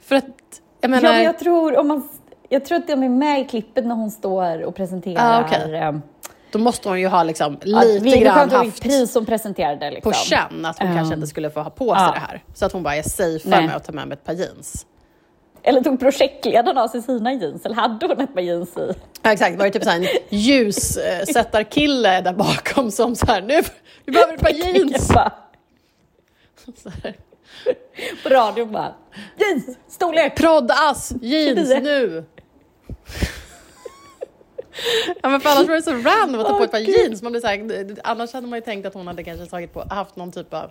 För 0.00 0.16
att, 0.16 0.24
jag 0.80 0.90
menar... 0.90 1.08
Ja, 1.08 1.12
men 1.12 1.22
jag, 1.22 1.38
tror, 1.38 1.76
om 1.78 1.88
man, 1.88 2.08
jag 2.48 2.64
tror 2.64 2.78
att 2.78 2.86
de 2.86 3.02
är 3.02 3.08
med 3.08 3.40
i 3.40 3.44
klippet 3.44 3.86
när 3.86 3.94
hon 3.94 4.10
står 4.10 4.62
och 4.62 4.74
presenterar. 4.76 5.40
Ah, 5.40 5.44
okej. 5.46 5.76
ehm, 5.76 6.02
Då 6.52 6.58
måste 6.58 6.88
hon 6.88 7.00
ju 7.00 7.06
ha 7.06 7.22
liksom 7.22 7.58
ja, 7.64 7.82
lite 7.82 8.04
vi 8.04 8.18
grann 8.18 8.50
haft 8.50 8.82
pris 8.82 9.12
som 9.12 9.26
presenterade. 9.26 9.90
Liksom. 9.90 10.12
på 10.12 10.18
känn 10.18 10.64
att 10.64 10.78
hon 10.78 10.88
Um, 10.88 10.96
kanske 10.96 11.14
inte 11.14 11.26
skulle 11.26 11.50
få 11.50 11.60
ha 11.60 11.70
på 11.70 11.94
sig 11.94 12.04
ja. 12.04 12.12
det 12.12 12.20
här. 12.20 12.42
Så 12.54 12.66
att 12.66 12.72
hon 12.72 12.82
bara 12.82 12.96
är 12.96 13.02
safe 13.02 13.48
med 13.48 13.76
att 13.76 13.84
ta 13.84 13.92
med 13.92 14.08
mig 14.08 14.14
ett 14.14 14.24
par 14.24 14.32
jeans. 14.32 14.86
Eller 15.66 15.80
tog 15.80 16.00
projektledaren 16.00 16.78
av 16.78 16.88
sig 16.88 17.02
sina 17.02 17.32
jeans? 17.32 17.66
Eller 17.66 17.76
hade 17.76 18.06
hon 18.06 18.20
ett 18.20 18.34
par 18.34 18.40
jeans 18.40 18.76
i? 18.76 18.92
Ja, 19.22 19.32
exakt, 19.32 19.58
var 19.58 19.64
det 19.64 19.70
typ 19.70 19.84
så 19.84 19.90
en 19.90 20.06
ljussättarkille 20.28 22.20
där 22.20 22.32
bakom 22.32 22.90
som 22.90 23.16
så 23.16 23.26
här, 23.26 23.42
nu, 23.42 23.62
vi 24.04 24.12
behöver 24.12 24.34
ett 24.34 24.40
par 24.40 24.50
jeans. 24.50 25.08
På 28.22 28.28
radion 28.28 28.72
bara, 28.72 28.94
jeans, 29.36 29.78
storlek! 29.88 30.36
Proddas, 30.36 31.12
jeans 31.20 31.68
nu. 31.82 32.24
Ja 35.22 35.28
men 35.28 35.40
för 35.40 35.50
annars 35.50 35.68
var 35.68 35.74
det 35.74 35.82
så 35.82 35.90
random 35.90 36.40
att 36.40 36.46
ta 36.46 36.58
på 36.58 36.64
ett 36.64 36.70
par 36.70 36.78
jeans. 36.78 37.22
Man 37.22 37.32
blir 37.32 37.40
så 37.40 37.46
här, 37.46 37.96
annars 38.04 38.32
hade 38.32 38.46
man 38.46 38.58
ju 38.58 38.64
tänkt 38.64 38.86
att 38.86 38.94
hon 38.94 39.06
hade 39.06 39.24
kanske 39.24 39.46
tagit 39.46 39.72
på, 39.72 39.84
haft 39.90 40.16
någon 40.16 40.32
typ 40.32 40.54
av 40.54 40.70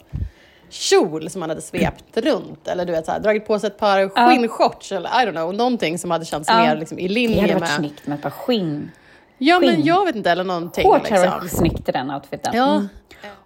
kjol 0.74 1.30
som 1.30 1.40
man 1.40 1.50
hade 1.50 1.62
svept 1.62 2.18
runt. 2.18 2.68
Eller 2.68 2.86
du 2.86 2.92
vet, 2.92 3.06
så 3.06 3.12
här, 3.12 3.20
dragit 3.20 3.48
på 3.48 3.60
sig 3.60 3.68
ett 3.68 3.78
par 3.78 4.10
skinnshorts 4.10 4.92
eller 4.92 5.10
I 5.10 5.26
don't 5.26 5.32
know, 5.32 5.54
någonting 5.54 5.98
som 6.00 6.12
hade 6.12 6.26
känts 6.26 6.50
Ja. 6.50 6.58
mer 6.58 6.76
liksom, 6.76 7.00
i 7.00 7.08
Det 7.08 7.14
linje 7.14 7.42
hade 7.42 7.54
varit 7.54 7.62
med... 7.62 7.70
snyggt 7.70 8.08
med 8.08 8.16
ett 8.16 8.22
par 8.24 8.30
skinn. 8.30 8.92
Ja 9.38 9.60
men 9.60 9.70
skinn. 9.70 9.86
jag 9.86 10.06
vet 10.06 10.16
inte, 10.16 10.32
eller 10.32 10.44
någonting 10.44 10.84
Hårt 10.86 11.10
hade 11.10 11.22
liksom. 11.22 11.40
varit 11.40 11.52
snyggt 11.52 11.90
i 11.90 11.92
den 11.92 12.12
outfiten. 12.12 12.54
Ja. 12.56 12.76
Mm. 12.76 12.88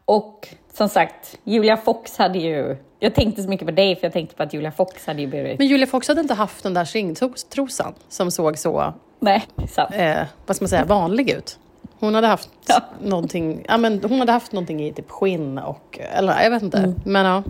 Och 0.06 0.48
som 0.74 0.90
sagt, 0.90 1.38
Julia 1.44 1.78
Fox 1.78 2.18
hade 2.18 2.40
ju... 2.40 2.78
Jag 3.00 3.16
tänkte 3.16 3.44
så 3.44 3.50
mycket 3.50 3.68
på 3.68 3.72
dig 3.74 3.96
för 3.96 4.04
jag 4.06 4.14
tänkte 4.14 4.36
på 4.36 4.44
att 4.44 4.54
Julia 4.54 4.72
Fox 4.72 5.06
hade 5.08 5.22
ju 5.22 5.28
blivit... 5.28 5.60
Men 5.60 5.68
Julia 5.68 5.88
Fox 5.88 6.08
hade 6.08 6.22
inte 6.22 6.34
haft 6.34 6.64
den 6.64 6.74
där 6.74 6.86
stringtrosan 6.86 7.94
som 8.10 8.32
såg 8.32 8.58
så, 8.58 8.94
Nej, 9.20 9.46
sant. 9.70 9.90
eh, 9.94 10.18
vad 10.46 10.56
ska 10.56 10.64
man 10.64 10.70
säga, 10.70 10.86
vanlig 10.86 11.30
ut. 11.30 11.60
Hon 12.00 12.16
hade 12.16 12.28
haft 12.28 12.50
Ja. 12.68 12.82
någonting, 13.02 13.66
ja 13.68 13.78
men 13.78 14.02
hon 14.04 14.20
hade 14.20 14.32
haft 14.32 14.52
någonting 14.52 14.84
i 14.88 14.94
typ 14.94 15.10
skinn 15.12 15.58
och, 15.58 16.00
eller 16.14 16.44
jag 16.44 16.50
vet 16.52 16.64
inte, 16.64 16.94
men 17.06 17.26
ja. 17.26 17.44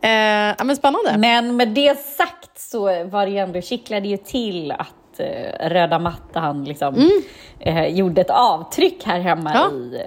Eh, 0.00 0.54
ja 0.58 0.64
men 0.64 0.76
spännande. 0.76 1.18
Men 1.18 1.56
med 1.56 1.68
det 1.68 1.98
sagt 1.98 2.58
så 2.58 3.04
var 3.04 3.26
det 3.26 3.32
ju 3.32 3.38
ändå, 3.38 3.60
kittlade 3.60 4.08
ju 4.08 4.16
till 4.16 4.72
att 4.72 5.20
eh, 5.20 5.68
röda 5.68 5.98
mattan 5.98 6.64
liksom, 6.64 7.10
eh, 7.60 7.86
gjorde 7.86 8.20
ett 8.20 8.30
avtryck 8.30 9.04
här 9.06 9.20
hemma 9.20 9.50
Ja. 9.54 9.70
i, 9.72 10.02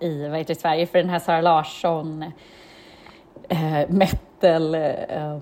eh, 0.00 0.08
i 0.08 0.28
vad 0.28 0.38
heter 0.38 0.54
Sverige. 0.54 0.86
För 0.86 0.98
den 0.98 1.10
här 1.10 1.18
Sara 1.18 1.40
Larsson 1.40 2.22
eh, 3.48 3.88
metal 4.42 4.74
eh, 4.74 5.38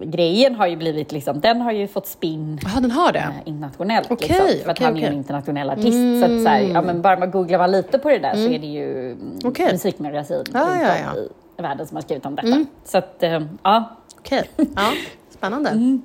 grejen 0.00 0.54
har 0.54 0.66
ju 0.66 0.76
blivit 0.76 1.12
liksom, 1.12 1.40
den 1.40 1.60
har 1.60 1.72
ju 1.72 1.88
fått 1.88 2.06
spinn 2.06 2.60
Ja, 2.62 2.80
den 2.80 2.90
har 2.90 3.12
det. 3.12 3.18
eh, 3.18 3.32
internationellt. 3.44 4.10
Okej, 4.10 4.28
liksom, 4.28 4.46
för 4.64 4.70
att 4.70 4.76
okej, 4.76 4.86
han 4.86 4.96
är 4.96 5.00
ju 5.00 5.02
okej. 5.02 5.12
en 5.12 5.18
internationell 5.18 5.70
artist. 5.70 6.20
Så 6.20 6.24
att, 6.24 6.42
så 6.42 6.48
här, 6.48 6.60
ja, 6.60 6.82
men 6.82 7.02
bara 7.02 7.18
man 7.18 7.30
googlar 7.30 7.58
man 7.58 7.70
lite 7.70 7.98
på 7.98 8.08
det 8.08 8.18
där 8.18 8.34
så 8.34 8.48
är 8.48 8.58
det 8.58 8.66
ju 8.66 9.12
mm, 9.12 9.38
Okej. 9.44 9.72
musikmagasin 9.72 10.36
runt 10.36 10.50
ja, 10.54 10.76
ja. 10.76 11.14
i 11.58 11.62
världen 11.62 11.86
som 11.86 11.96
har 11.96 12.02
skrivit 12.02 12.26
om 12.26 12.34
detta. 12.34 12.64
Så 12.84 12.98
att, 12.98 13.22
eh, 13.22 13.42
ja. 13.62 13.84
Okej, 14.18 14.50
ja, 14.56 14.92
spännande. 15.30 15.98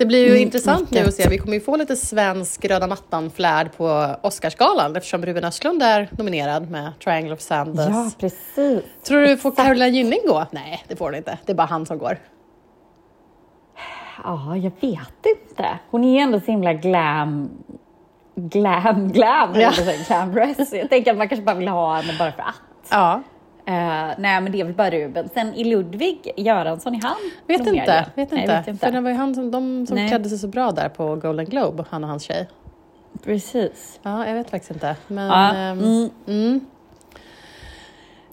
Det 0.00 0.06
blir 0.06 0.28
ju 0.28 0.38
intressant 0.38 0.90
nu 0.90 1.00
att 1.00 1.14
se. 1.14 1.28
Vi 1.28 1.38
kommer 1.38 1.54
ju 1.54 1.60
få 1.60 1.76
lite 1.76 1.96
svensk 1.96 2.64
röda 2.64 2.86
mattan-flärd 2.86 3.76
på 3.76 4.06
Oscarsgalan 4.22 4.96
eftersom 4.96 5.26
Ruben 5.26 5.44
Östlund 5.44 5.82
är 5.82 6.08
nominerad 6.18 6.70
med 6.70 6.92
Triangle 7.04 7.32
of 7.32 7.40
Sanders. 7.40 7.88
Ja, 7.90 8.10
precis. 8.18 8.82
Tror 9.06 9.20
du 9.20 9.36
får 9.36 9.50
Carolina 9.50 9.88
Gynning 9.88 10.20
gå? 10.26 10.46
Nej, 10.50 10.84
det 10.88 10.96
får 10.96 11.04
hon 11.04 11.14
inte. 11.14 11.38
Det 11.46 11.52
är 11.52 11.56
bara 11.56 11.66
han 11.66 11.86
som 11.86 11.98
går. 11.98 12.18
Ja, 14.24 14.56
jag 14.56 14.72
vet 14.80 15.26
inte. 15.50 15.78
Hon 15.90 16.04
är 16.04 16.22
ändå 16.22 16.40
så 16.40 16.46
himla 16.46 16.72
glam... 16.72 17.50
Glam, 18.34 19.12
glam, 19.12 19.50
Ja. 19.54 19.72
glamorous. 20.08 20.72
Jag 20.72 20.90
tänker 20.90 21.10
att 21.10 21.18
man 21.18 21.28
kanske 21.28 21.44
bara 21.44 21.56
vill 21.56 21.68
ha 21.68 21.96
henne 21.96 22.12
bara 22.18 22.32
för 22.32 22.42
att. 22.42 22.54
Ja, 22.90 23.22
Eh, 23.66 24.14
nej, 24.18 24.40
men 24.40 24.52
det 24.52 24.60
är 24.60 24.64
väl 24.64 24.74
bara 24.74 24.90
Ruben. 24.90 25.28
Sen 25.34 25.54
i 25.54 25.64
Ludvig 25.64 26.32
Göransson, 26.36 26.94
är 26.94 27.02
han 27.02 27.16
vet 27.46 27.60
inte. 27.60 28.06
Vet 28.16 28.30
Nej, 28.32 28.40
inte. 28.42 28.56
vet 28.56 28.68
inte. 28.68 28.86
För 28.86 28.92
det 28.92 29.00
var 29.00 29.10
ju 29.10 29.16
han 29.16 29.34
som, 29.34 29.50
de 29.50 29.86
som 29.86 29.96
Nej. 29.96 30.08
klädde 30.08 30.28
sig 30.28 30.38
så 30.38 30.48
bra 30.48 30.70
där 30.70 30.88
på 30.88 31.16
Golden 31.16 31.44
Globe, 31.46 31.84
han 31.90 32.04
och 32.04 32.10
hans 32.10 32.22
tjej. 32.22 32.48
Precis. 33.24 34.00
Ja, 34.02 34.26
jag 34.26 34.34
vet 34.34 34.50
faktiskt 34.50 34.70
inte. 34.70 34.96
Men, 35.06 35.26
Ja, 35.26 35.54
ehm, 35.54 36.10
mm. 36.26 36.60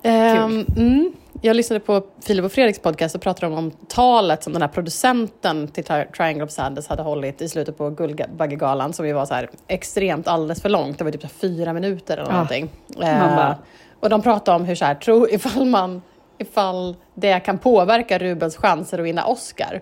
Ehm, 0.04 0.66
mm. 0.78 1.14
Jag 1.42 1.56
lyssnade 1.56 1.80
på 1.80 2.02
Filip 2.22 2.46
och 2.46 2.52
Fredriks 2.52 2.80
podcast 2.80 3.16
och 3.16 3.22
pratade 3.22 3.48
om, 3.54 3.58
om 3.58 3.72
talet 3.88 4.44
som 4.44 4.54
den 4.54 4.62
här 4.62 4.70
producenten 4.70 5.68
till 5.68 5.84
Tri- 5.84 6.12
Triangle 6.12 6.44
of 6.44 6.52
Sanders 6.52 6.88
hade 6.88 7.04
hållit 7.04 7.42
i 7.42 7.50
slutet 7.50 7.78
på 7.78 7.90
Guldbaggegalan 7.90 8.94
som 8.94 9.08
ju 9.08 9.14
var 9.14 9.26
så 9.26 9.34
här 9.34 9.50
extremt 9.68 10.28
alldeles 10.28 10.62
för 10.62 10.70
långt. 10.70 10.98
Det 10.98 11.04
var 11.04 11.12
typ 11.12 11.32
fyra 11.32 11.74
minuter 11.74 12.18
eller 12.18 12.28
Ja. 12.30 12.34
någonting. 12.34 12.70
Man 12.98 13.04
Eh, 13.08 13.36
bara- 13.36 13.56
och 14.00 14.10
de 14.10 14.22
pratade 14.22 14.56
om 14.56 14.66
hur 14.66 14.76
så 14.76 14.86
här, 14.86 14.96
tro, 14.96 15.28
ifall, 15.30 15.66
man, 15.66 16.02
ifall 16.38 16.96
det 17.14 17.40
kan 17.40 17.58
påverka 17.58 18.18
Rubens 18.18 18.58
chanser 18.58 19.00
att 19.00 19.06
vinna 19.06 19.26
Oscar. 19.26 19.82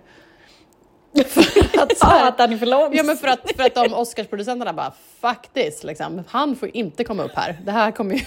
För 1.28 1.42
att, 1.82 1.98
så 1.98 2.06
Ja, 2.06 2.08
här, 2.08 2.28
att 2.28 2.40
han 2.40 2.54
är 2.54 2.58
för 2.58 2.66
lång. 2.66 2.96
Ja, 2.96 3.04
men 3.04 3.18
för 3.18 3.28
att, 3.28 3.52
för 3.56 3.64
att 3.64 3.76
de 3.76 3.94
Oscarsproducenterna 3.94 4.74
bara, 4.74 4.94
this, 5.54 5.84
liksom. 5.84 6.24
han 6.28 6.56
får 6.56 6.70
inte 6.74 7.04
komma 7.04 7.24
upp 7.24 7.36
här. 7.36 7.60
Det 7.66 7.72
här 7.72 7.92
kommer 7.92 8.16
ju, 8.16 8.22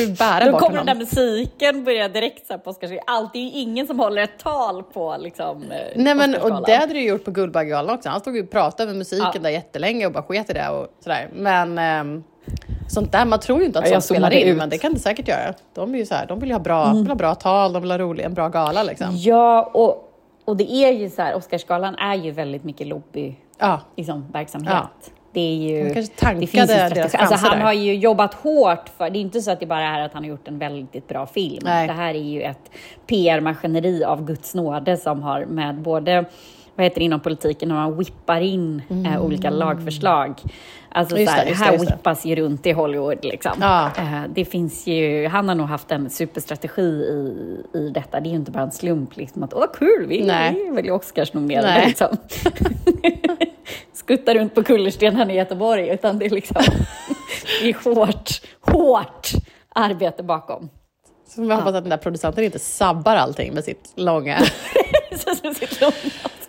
får 0.00 0.06
vi 0.06 0.12
bära 0.12 0.44
Då 0.44 0.52
bort 0.52 0.60
kommer 0.60 0.76
den 0.76 0.88
honom. 0.88 0.98
där 0.98 1.04
musiken 1.06 1.84
börja 1.84 2.08
direkt 2.08 2.46
så 2.46 2.52
här 2.52 2.58
på 2.58 2.70
Oscarsgalan. 2.70 3.04
Alltid 3.06 3.40
är 3.40 3.44
ju 3.44 3.50
ingen 3.60 3.86
som 3.86 3.98
håller 4.00 4.22
ett 4.22 4.38
tal 4.38 4.82
på 4.82 5.16
liksom, 5.20 5.62
eh, 5.62 5.78
Nej 5.94 6.14
men 6.14 6.34
och 6.34 6.62
det 6.66 6.74
hade 6.74 6.92
du 6.92 7.00
gjort 7.02 7.24
på 7.24 7.30
Guldbaggegalan 7.30 7.94
också. 7.94 8.08
Han 8.08 8.20
stod 8.20 8.36
ju 8.36 8.42
och 8.42 8.50
pratade 8.50 8.82
över 8.82 8.98
musiken 8.98 9.30
Ja. 9.34 9.40
där 9.40 9.50
jättelänge 9.50 10.06
och 10.06 10.12
bara 10.12 10.22
sket 10.22 10.50
i 10.50 10.52
det 10.52 10.68
och 10.68 10.86
sådär. 11.00 11.28
Men 11.34 11.78
ehm, 11.78 12.24
sånt 12.88 13.12
där, 13.12 13.24
man 13.24 13.40
tror 13.40 13.60
ju 13.60 13.66
inte 13.66 13.78
att 13.78 13.84
Ja, 13.86 13.92
sånt 13.92 14.04
spelar 14.04 14.30
in, 14.30 14.38
ut. 14.38 14.44
Mm. 14.44 14.56
men 14.56 14.68
det 14.70 14.78
kan 14.78 14.94
det 14.94 15.00
säkert 15.00 15.28
göra. 15.28 15.54
De 15.74 15.94
är 15.94 15.98
ju 15.98 16.06
så 16.06 16.14
här, 16.14 16.26
de 16.26 16.40
vill 16.40 16.48
ju 16.48 16.54
ha 16.54 16.60
bra, 16.60 16.92
vill 16.92 17.08
ha 17.08 17.14
bra 17.14 17.34
tal, 17.34 17.72
de 17.72 17.82
vill 17.82 17.90
ha 17.90 17.98
rolig, 17.98 18.24
en 18.24 18.34
bra 18.34 18.48
gala 18.48 18.82
liksom. 18.82 19.06
Ja, 19.12 19.70
och, 19.74 20.12
och 20.44 20.56
det 20.56 20.72
är 20.72 20.92
ju 20.92 21.10
så 21.10 21.22
här, 21.22 21.34
Oscarsgalan 21.36 21.94
är 21.94 22.14
ju 22.14 22.30
väldigt 22.30 22.64
mycket 22.64 22.86
lobby 22.86 23.36
Ja, 23.58 23.80
liksom, 23.96 24.26
verksamhet. 24.32 24.72
Ja. 24.72 24.88
Det 25.36 25.40
är 25.40 25.54
ju... 25.54 25.84
Han 25.84 25.94
kanske 25.94 26.14
tankade 26.14 26.66
det 26.66 26.88
deras 26.94 27.14
alltså, 27.14 27.46
Han 27.46 27.58
där. 27.58 27.64
har 27.64 27.72
ju 27.72 27.94
jobbat 27.94 28.34
hårt 28.34 28.88
för... 28.96 29.10
Det 29.10 29.18
är 29.18 29.20
inte 29.20 29.40
så 29.40 29.50
att 29.50 29.60
det 29.60 29.66
bara 29.66 29.82
är 29.82 30.00
att 30.00 30.12
han 30.12 30.22
har 30.22 30.30
gjort 30.30 30.48
en 30.48 30.58
väldigt 30.58 31.08
bra 31.08 31.26
film. 31.26 31.62
Nej. 31.64 31.86
Det 31.86 31.92
här 31.92 32.14
är 32.14 32.18
ju 32.18 32.42
ett 32.42 32.70
PR-maskineri 33.06 34.04
av 34.04 34.24
Guds 34.24 34.54
nåde 34.54 34.96
som 34.96 35.22
har 35.22 35.44
med 35.44 35.74
både 35.74 36.24
vad 36.74 36.84
heter 36.84 36.98
det 37.00 37.04
inom 37.04 37.20
politiken 37.20 37.68
när 37.68 37.76
man 37.76 37.98
whippar 37.98 38.40
in 38.40 38.82
eh, 39.06 39.24
olika 39.24 39.50
lagförslag. 39.50 40.40
Alltså 40.88 41.16
Mm. 41.16 41.22
Just 41.22 41.32
så 41.32 41.38
här, 41.38 41.44
det, 41.44 41.50
just 41.50 41.62
här 41.62 41.72
just 41.72 41.86
det. 41.88 41.94
whippas 41.94 42.24
ju 42.24 42.36
runt 42.36 42.66
i 42.66 42.72
Hollywood 42.72 43.24
liksom. 43.24 43.52
Ja. 43.60 43.90
Eh, 43.98 44.22
det 44.34 44.44
finns 44.44 44.86
ju, 44.86 45.28
han 45.28 45.48
har 45.48 45.54
nog 45.54 45.66
haft 45.66 45.90
en 45.90 46.10
superstrategi 46.10 46.82
i, 46.82 47.78
i 47.78 47.90
detta. 47.90 48.20
Det 48.20 48.28
är 48.28 48.30
ju 48.30 48.36
inte 48.36 48.50
bara 48.50 48.62
en 48.62 48.72
slump 48.72 49.16
liksom 49.16 49.42
att 49.42 49.54
åh 49.54 49.66
kul, 49.74 50.06
vi, 50.08 50.22
vi 50.22 50.30
är 50.30 50.74
väl 50.74 50.90
Oscarsnominerade 50.90 51.86
liksom. 51.86 52.08
Skutta 53.92 54.34
runt 54.34 54.54
på 54.54 54.62
kullerstenen 54.62 55.30
i 55.30 55.34
Göteborg, 55.34 55.88
utan 55.88 56.18
det 56.18 56.26
är 56.26 56.30
liksom 56.30 56.62
det 57.62 57.68
är 57.68 57.94
hårt, 57.94 58.30
hårt 58.60 59.30
arbete 59.74 60.22
bakom. 60.22 60.70
så 61.28 61.42
vi 61.42 61.52
hoppas 61.54 61.74
att 61.74 61.84
den 61.84 61.90
där 61.90 61.96
producenten 61.96 62.44
inte 62.44 62.58
sabbar 62.58 63.16
allting 63.16 63.54
med 63.54 63.64
sitt 63.64 63.92
långa... 63.94 64.38
Sitter 65.16 65.80
långt. 65.80 66.45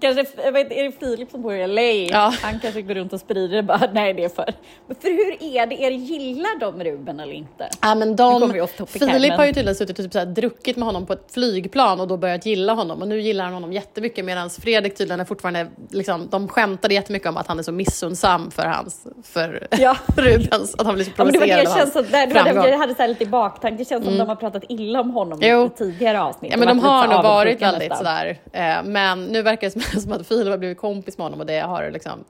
Kanske, 0.00 0.24
jag 0.44 0.52
vet, 0.52 0.72
är 0.72 0.82
det 0.84 0.92
Filip 0.92 1.30
som 1.30 1.42
bor 1.42 1.54
i 1.54 1.66
LA? 1.66 1.82
Ja. 1.82 2.34
Han 2.42 2.60
kanske 2.60 2.82
går 2.82 2.94
runt 2.94 3.12
och 3.12 3.20
sprider 3.20 3.56
det 3.56 3.62
bara, 3.62 3.88
nej 3.92 4.14
det 4.14 4.24
är 4.24 4.28
för... 4.28 4.54
Men 4.86 4.96
för 4.96 5.08
hur 5.08 5.42
är 5.56 5.66
det, 5.66 5.84
är 5.84 5.90
det 5.90 5.96
gillar 5.96 6.60
de 6.60 6.84
Ruben 6.84 7.20
eller 7.20 7.32
inte? 7.32 7.68
Ja, 7.82 7.94
men 7.94 8.16
de, 8.16 8.42
här, 8.50 8.86
Filip 8.86 9.28
men- 9.28 9.38
har 9.38 9.46
ju 9.46 9.52
tydligen 9.52 9.74
suttit 9.74 9.98
och 9.98 10.04
typ 10.04 10.12
så 10.12 10.18
här, 10.18 10.26
druckit 10.26 10.76
med 10.76 10.86
honom 10.86 11.06
på 11.06 11.12
ett 11.12 11.32
flygplan 11.34 12.00
och 12.00 12.08
då 12.08 12.16
börjat 12.16 12.46
gilla 12.46 12.72
honom 12.72 13.02
och 13.02 13.08
nu 13.08 13.20
gillar 13.20 13.44
han 13.44 13.54
honom 13.54 13.72
jättemycket 13.72 14.24
medan 14.24 14.50
Fredrik 14.50 14.96
tydligen 14.96 15.20
är 15.20 15.24
fortfarande, 15.24 15.66
liksom, 15.90 16.28
de 16.30 16.48
skämtade 16.48 16.94
jättemycket 16.94 17.28
om 17.28 17.36
att 17.36 17.46
han 17.46 17.58
är 17.58 17.62
så 17.62 17.72
missunnsam 17.72 18.50
för 18.50 18.62
hans, 18.62 19.06
för 19.24 19.68
Ja. 19.78 19.96
Rubens, 20.16 20.74
att 20.74 20.86
han 20.86 20.94
blir 20.94 21.04
så 21.04 21.10
Ja, 21.16 21.24
men 21.24 21.32
det 21.32 21.38
var 21.38 21.46
det 21.46 21.52
provocerad 21.52 21.58
jag 21.64 21.78
känns 21.78 21.78
hans 21.80 21.92
som, 21.92 22.02
det 22.12 22.34
var 22.54 22.62
det 22.64 22.70
jag 22.70 22.78
hade 22.78 22.94
så 22.94 23.06
lite 23.06 23.24
i 23.24 23.26
baktanke, 23.26 23.76
det 23.78 23.88
känns 23.88 24.04
som 24.04 24.18
de 24.18 24.28
har 24.28 24.36
pratat 24.36 24.62
illa 24.68 25.00
om 25.00 25.10
honom 25.10 25.38
Jo. 25.42 25.66
i 25.66 25.70
tidigare 25.78 26.20
avsnitt. 26.22 26.52
Ja, 26.52 26.58
men 26.58 26.68
de 26.68 26.78
varit 26.78 27.08
har 27.08 27.14
nog 27.14 27.22
varit 27.24 27.62
väldigt 27.62 27.90
nästan. 27.90 27.98
sådär. 27.98 28.38
Eh, 28.52 28.82
men 28.84 29.24
nu 29.24 29.42
verkar 29.42 29.66
det 29.66 29.70
som, 29.70 29.81
som 30.00 30.12
att 30.12 30.26
Filip 30.26 30.48
har 30.48 30.58
blivit 30.58 30.78
kompis 30.78 31.18
med 31.18 31.24
honom 31.24 31.40
och 31.40 31.46
det 31.46 31.60
har 31.60 31.90
liksom 31.90 32.24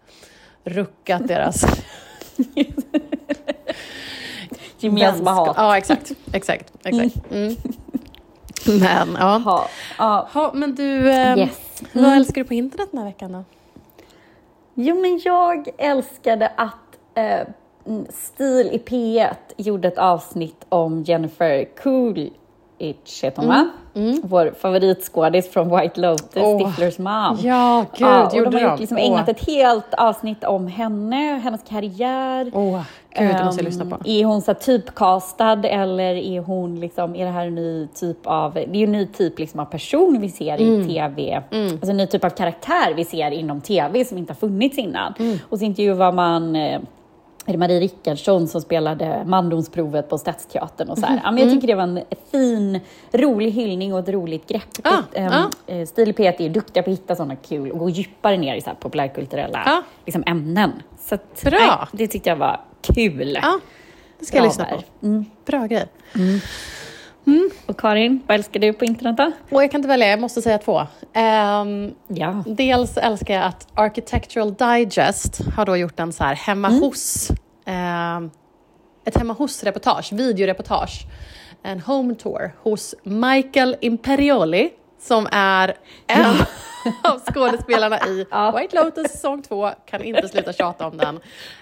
ruckat 0.64 1.28
deras 1.28 1.64
Gemensamma 4.78 5.30
hat. 5.32 5.54
Ja, 5.56 5.76
exakt. 5.78 6.12
Exakt. 6.32 6.72
exakt. 6.84 7.30
Mm. 7.30 7.56
Men, 8.66 9.16
ja. 9.20 9.42
Ja, 9.46 9.68
ja. 9.98 10.28
Ha, 10.32 10.52
men 10.54 10.74
du, 10.74 11.10
eh, 11.10 11.38
Yes. 11.38 11.82
vad 11.92 12.16
älskar 12.16 12.42
du 12.42 12.48
på 12.48 12.54
internet 12.54 12.88
den 12.90 12.98
här 12.98 13.06
veckan 13.06 13.32
då? 13.32 13.44
Jo, 14.74 15.00
men 15.00 15.20
jag 15.24 15.68
älskade 15.78 16.52
att 16.56 16.98
eh, 17.14 17.40
mm, 17.86 18.06
Stil 18.10 18.70
i 18.72 18.78
P1 18.78 19.34
gjorde 19.56 19.88
ett 19.88 19.98
avsnitt 19.98 20.64
om 20.68 21.02
Jennifer 21.02 21.64
Coolidge, 21.82 22.32
heter 23.22 23.32
hon 23.36 23.48
va? 23.48 23.68
Vår 24.22 24.54
favoritskådis 24.60 25.50
från 25.52 25.78
White 25.80 26.00
Lotus, 26.00 26.42
Åh. 26.42 26.58
Stiflers 26.70 26.98
mom. 26.98 27.38
Ja, 27.42 27.84
gud, 27.98 28.08
Ja, 28.08 28.24
och 28.44 28.50
de 28.50 28.54
har 28.62 28.70
gjort 28.70 28.80
liksom 28.80 28.96
ägnat 28.96 29.28
ett 29.28 29.46
helt 29.46 29.94
avsnitt 29.94 30.44
om 30.44 30.66
henne, 30.66 31.16
hennes 31.44 31.60
karriär. 31.68 32.50
Åh, 32.54 32.80
gud, 33.18 33.28
det 33.28 33.44
måste 33.44 33.44
jag 33.44 33.58
Ehm, 33.58 33.64
lyssna 33.64 33.84
på. 33.96 34.08
Är 34.08 34.24
hon 34.24 34.42
så 34.42 34.50
här 34.52 34.58
typcastad 34.58 35.52
eller 35.64 36.14
är 36.14 36.40
hon 36.40 36.80
liksom, 36.80 37.16
är 37.16 37.24
det 37.24 37.30
här 37.30 37.46
en 37.46 37.54
ny 37.54 37.86
typ 37.94 38.18
av, 38.26 38.54
det 38.54 38.60
är 38.60 38.76
ju 38.76 38.84
en 38.84 38.92
ny 38.92 39.06
typ 39.06 39.38
liksom 39.38 39.60
av 39.60 39.64
person 39.64 40.18
vi 40.20 40.28
ser 40.28 40.60
Mm. 40.60 40.80
i 40.80 40.84
tv, 40.88 41.42
alltså 41.72 41.90
en 41.90 41.96
ny 41.96 42.06
typ 42.06 42.24
av 42.24 42.30
karaktär 42.30 42.94
vi 42.96 43.04
ser 43.04 43.30
inom 43.30 43.60
tv 43.60 44.04
som 44.04 44.18
inte 44.18 44.32
har 44.32 44.36
funnits 44.48 44.78
innan. 44.78 45.14
Mm. 45.18 45.38
Och 45.48 45.58
så 45.58 45.64
intervjuar 45.64 46.12
man 46.12 46.56
eh, 46.56 46.80
är 47.46 47.52
det 47.52 47.58
Marie 47.58 47.80
Rickardsson 47.80 48.48
som 48.48 48.60
spelade 48.60 49.22
mandomsprovet 49.26 50.08
på 50.08 50.18
Stadsteatern 50.18 50.88
och 50.88 50.98
så 50.98 51.06
här. 51.06 51.20
Ja, 51.24 51.30
men 51.30 51.42
jag 51.42 51.52
tycker 51.52 51.66
det 51.66 51.74
var 51.74 51.82
en 51.82 52.00
fin, 52.30 52.80
rolig 53.12 53.50
hyllning 53.50 53.92
och 53.94 53.98
ett 53.98 54.08
roligt 54.08 54.48
grepp. 54.48 54.62
Ah, 54.84 54.98
Ehm, 55.12 55.32
ah. 55.32 55.86
Stil 55.86 56.08
och 56.10 56.16
P1 56.16 56.34
är 56.42 56.48
duktiga 56.48 56.82
på 56.82 56.90
att 56.90 56.96
hitta 56.98 57.16
sådana 57.16 57.36
kul 57.36 57.70
och 57.70 57.78
gå 57.78 57.88
djupare 57.90 58.36
ner 58.36 58.54
i 58.56 58.60
så 58.60 58.66
här 58.70 58.76
populärkulturella 58.80 59.62
Ja. 59.66 59.82
liksom, 60.04 60.22
ämnen. 60.26 60.72
Så 61.00 61.14
att, 61.14 61.42
Bra. 61.42 61.58
nej, 61.60 61.86
det 61.92 62.06
tyckte 62.06 62.28
jag 62.28 62.36
var 62.36 62.60
kul. 62.94 63.38
Ja, 63.42 63.58
det 64.18 64.24
ska 64.26 64.36
jag 64.36 64.44
lyssna 64.44 64.64
på. 64.64 65.06
Mm. 65.06 65.24
Bra 65.46 65.66
grej. 65.66 65.86
Och 67.66 67.80
Karin, 67.80 68.22
vad 68.26 68.34
älskar 68.34 68.60
du 68.60 68.72
på 68.72 68.84
internet 68.84 69.16
då? 69.16 69.56
Och 69.56 69.62
jag 69.62 69.70
kan 69.70 69.78
inte 69.78 69.88
välja, 69.88 70.08
jag 70.08 70.20
måste 70.20 70.42
säga 70.42 70.58
två. 70.58 70.86
Ehm, 71.12 71.94
Ja. 72.08 72.44
Dels 72.46 72.96
älskar 72.96 73.34
jag 73.34 73.44
att 73.44 73.68
Architectural 73.74 74.54
Digest 74.54 75.40
har 75.56 75.66
då 75.66 75.76
gjort 75.76 76.00
en 76.00 76.12
så 76.12 76.24
här 76.24 76.34
hemma 76.34 76.68
Mm. 76.68 76.80
hos, 76.80 77.28
ehm, 77.66 78.30
ett 79.04 79.18
hemma 79.18 79.32
hos-reportage, 79.34 80.12
videoreportage, 80.12 81.00
en 81.62 81.80
home 81.80 82.14
tour 82.14 82.52
hos 82.62 82.94
Michael 83.02 83.76
Imperioli 83.80 84.70
som 85.00 85.28
är 85.32 85.74
en 86.06 86.24
av 87.12 87.20
skådespelarna 87.32 87.98
i 88.06 88.26
Ja. 88.30 88.50
White 88.60 88.76
Lotus 88.76 89.12
säsong 89.12 89.42
två, 89.42 89.70
kan 89.86 90.02
inte 90.02 90.28
sluta 90.28 90.52
tjata 90.52 90.86
om 90.86 90.96
den. 90.96 91.16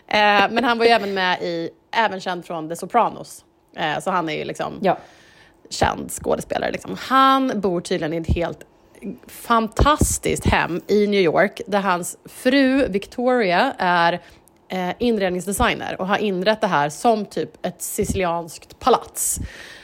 Eh, 0.07 0.51
men 0.51 0.65
han 0.65 0.79
var 0.79 0.85
ju 0.85 0.91
även 0.91 1.15
med 1.15 1.43
i, 1.43 1.71
även 1.97 2.21
känd 2.21 2.45
från 2.45 2.69
The 2.69 2.77
Sopranos. 2.77 3.45
Eh, 3.77 3.99
så 4.01 4.11
han 4.11 4.29
är 4.29 4.33
ju 4.39 4.45
liksom 4.45 4.79
Ja. 4.83 4.97
Känd 5.71 6.11
skådespelare. 6.11 6.71
Liksom. 6.71 6.97
Han 7.01 7.61
bor 7.61 7.81
tydligen 7.81 8.15
i 8.15 8.17
ett 8.17 8.37
helt 8.37 8.67
fantastiskt 9.27 10.47
hem 10.47 10.81
i 10.87 11.07
New 11.07 11.21
York 11.21 11.61
där 11.67 11.81
hans 11.81 12.19
fru 12.25 12.89
Victoria 12.89 13.75
är 13.79 14.21
eh, 14.69 14.91
inredningsdesigner 14.99 16.01
och 16.01 16.07
har 16.07 16.19
inrett 16.19 16.61
det 16.61 16.67
här 16.67 16.89
som 16.89 17.25
typ 17.25 17.67
ett 17.67 17.83
sicilianskt 17.83 18.79
palats. 18.79 19.41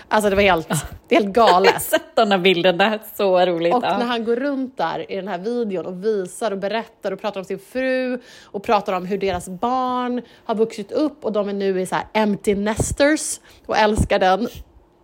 Alltså 0.09 0.31
det 0.31 0.37
var 0.37 0.43
helt, 0.43 0.69
det 1.09 1.17
är 1.17 1.21
helt 1.21 1.37
Jag 1.37 1.43
har 1.43 1.53
galet. 1.53 1.83
sett 1.83 2.17
de 2.17 2.31
här 2.31 2.39
bilderna, 2.39 2.79
det 2.79 2.85
här 2.85 2.95
är 2.95 3.17
så 3.17 3.47
roligt. 3.47 3.75
Och 3.75 3.85
ja. 3.85 3.99
när 3.99 4.07
han 4.07 4.25
går 4.25 4.37
runt 4.37 4.77
där 4.77 5.13
i 5.13 5.17
den 5.17 5.29
här 5.29 5.39
videon 5.39 5.87
och 5.87 6.05
visar 6.05 6.51
och 6.51 6.59
berättar 6.59 7.13
och 7.13 7.21
pratar 7.21 7.41
om 7.41 7.45
sin 7.45 7.59
fru 7.59 8.21
och 8.45 8.63
pratar 8.63 8.93
om 8.93 9.07
hur 9.07 9.19
deras 9.19 9.49
barn 9.49 10.23
har 10.45 10.55
vuxit 10.55 10.93
upp 10.93 11.25
och 11.25 11.33
de 11.33 11.49
är 11.49 11.53
nu 11.53 11.81
i 11.81 11.87
så 11.87 11.97
empty 12.13 12.55
nesters 12.55 13.41
och 13.67 13.77
älskar 13.77 14.19
den 14.19 14.49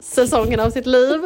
säsongen 0.02 0.60
av 0.60 0.70
sitt 0.70 0.86
liv. 0.86 1.20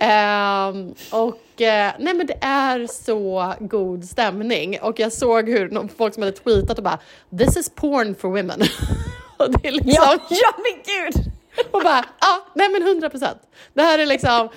Ehm, 0.00 0.94
och 1.10 1.62
eh, 1.62 1.92
nej 1.98 2.14
men 2.14 2.26
det 2.26 2.38
är 2.40 2.86
så 2.86 3.54
god 3.60 4.04
stämning 4.04 4.78
och 4.80 5.00
jag 5.00 5.12
såg 5.12 5.48
hur 5.48 5.88
folk 5.96 6.14
som 6.14 6.22
hade 6.22 6.36
tweetat 6.36 6.78
och 6.78 6.84
bara 6.84 6.98
“This 7.38 7.56
is 7.56 7.70
porn 7.74 8.14
for 8.14 8.28
women”. 8.28 8.62
och 9.36 9.50
det 9.50 9.68
är 9.68 9.72
liksom... 9.72 9.92
ja, 9.94 10.18
ja, 10.30 10.52
men 10.56 10.82
gud! 10.84 11.32
Och 11.70 11.82
bara, 11.82 12.04
ja, 12.20 12.46
nej 12.54 12.68
men 12.68 12.82
100 12.82 13.10
procent. 13.10 13.38
Det 13.74 13.82
här 13.82 13.98
är 13.98 14.06
liksom, 14.06 14.48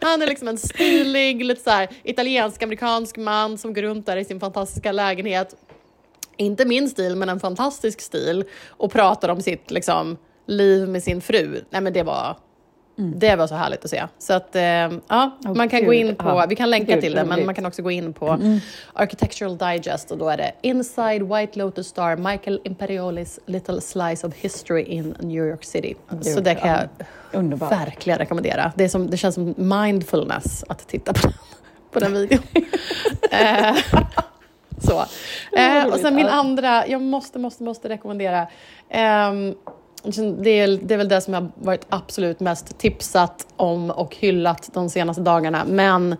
han 0.00 0.22
är 0.22 0.26
liksom 0.26 0.48
en 0.48 0.58
stilig, 0.58 1.44
lite 1.44 1.62
så 1.62 1.70
här 1.70 1.88
italiensk-amerikansk 2.02 3.16
man 3.16 3.58
som 3.58 3.74
går 3.74 3.82
runt 3.82 4.06
där 4.06 4.16
i 4.16 4.24
sin 4.24 4.40
fantastiska 4.40 4.92
lägenhet. 4.92 5.54
Inte 6.36 6.64
min 6.64 6.90
stil, 6.90 7.16
men 7.16 7.28
en 7.28 7.40
fantastisk 7.40 8.00
stil. 8.00 8.44
Och 8.68 8.92
pratar 8.92 9.28
om 9.28 9.40
sitt 9.42 9.70
liksom, 9.70 10.16
liv 10.46 10.88
med 10.88 11.02
sin 11.02 11.20
fru. 11.20 11.64
Nej 11.70 11.80
men 11.80 11.92
det 11.92 12.02
var, 12.02 12.36
det 12.98 13.36
var 13.36 13.46
så 13.46 13.54
härligt 13.54 13.84
att 13.84 13.90
se. 13.90 14.04
Så 14.18 14.32
att, 14.32 14.56
eh, 14.56 14.62
ja, 14.62 14.90
Åh, 15.08 15.54
man 15.54 15.68
kan 15.68 15.80
gud, 15.80 15.86
gå 15.86 15.92
in 15.92 16.16
på, 16.16 16.28
ja. 16.28 16.46
vi 16.48 16.56
kan 16.56 16.70
länka 16.70 16.92
Gud, 16.92 17.02
till 17.02 17.14
det, 17.14 17.24
men 17.24 17.46
man 17.46 17.54
kan 17.54 17.66
också 17.66 17.82
gå 17.82 17.90
in 17.90 18.12
på 18.12 18.38
Architectural 18.92 19.58
Digest 19.58 20.10
och 20.10 20.18
då 20.18 20.28
är 20.28 20.36
det 20.36 20.52
Inside 20.62 21.22
White 21.22 21.58
Lotus 21.58 21.86
Star, 21.86 22.16
Michael 22.16 22.60
Imperiolis 22.64 23.38
Little 23.46 23.80
Slice 23.80 24.26
of 24.26 24.34
History 24.34 24.82
in 24.82 25.14
New 25.20 25.46
York 25.46 25.64
City. 25.64 25.94
Så 26.22 26.40
det 26.40 26.54
kan 26.54 26.70
jag 26.70 26.88
Underbart. 27.32 27.72
verkligen 27.72 28.18
rekommendera. 28.18 28.72
Det, 28.76 28.84
är 28.84 28.88
som, 28.88 29.10
det 29.10 29.16
känns 29.16 29.34
som 29.34 29.54
mindfulness 29.56 30.64
att 30.68 30.88
titta 30.88 31.12
på 31.12 31.20
den, 31.28 31.32
på 31.90 32.00
den 32.00 32.12
videon. 32.12 32.42
eh, 33.30 33.76
så. 34.78 35.04
Eh, 35.56 35.86
och 35.86 35.98
sen 35.98 36.14
min 36.14 36.26
andra, 36.26 36.86
jag 36.86 37.02
måste, 37.02 37.38
måste, 37.38 37.62
måste 37.62 37.88
rekommendera. 37.88 38.46
Ehm, 40.04 40.42
det, 40.42 40.50
är, 40.50 40.68
det 40.82 40.94
är 40.94 40.98
väl 40.98 41.08
det 41.08 41.20
som 41.20 41.34
jag 41.34 41.50
varit 41.54 41.86
absolut 41.88 42.40
mest 42.40 42.78
tipsat 42.78 43.46
om 43.56 43.90
och 43.90 44.16
hyllat 44.16 44.70
de 44.74 44.90
senaste 44.90 45.22
dagarna. 45.22 45.64
Men 45.68 46.16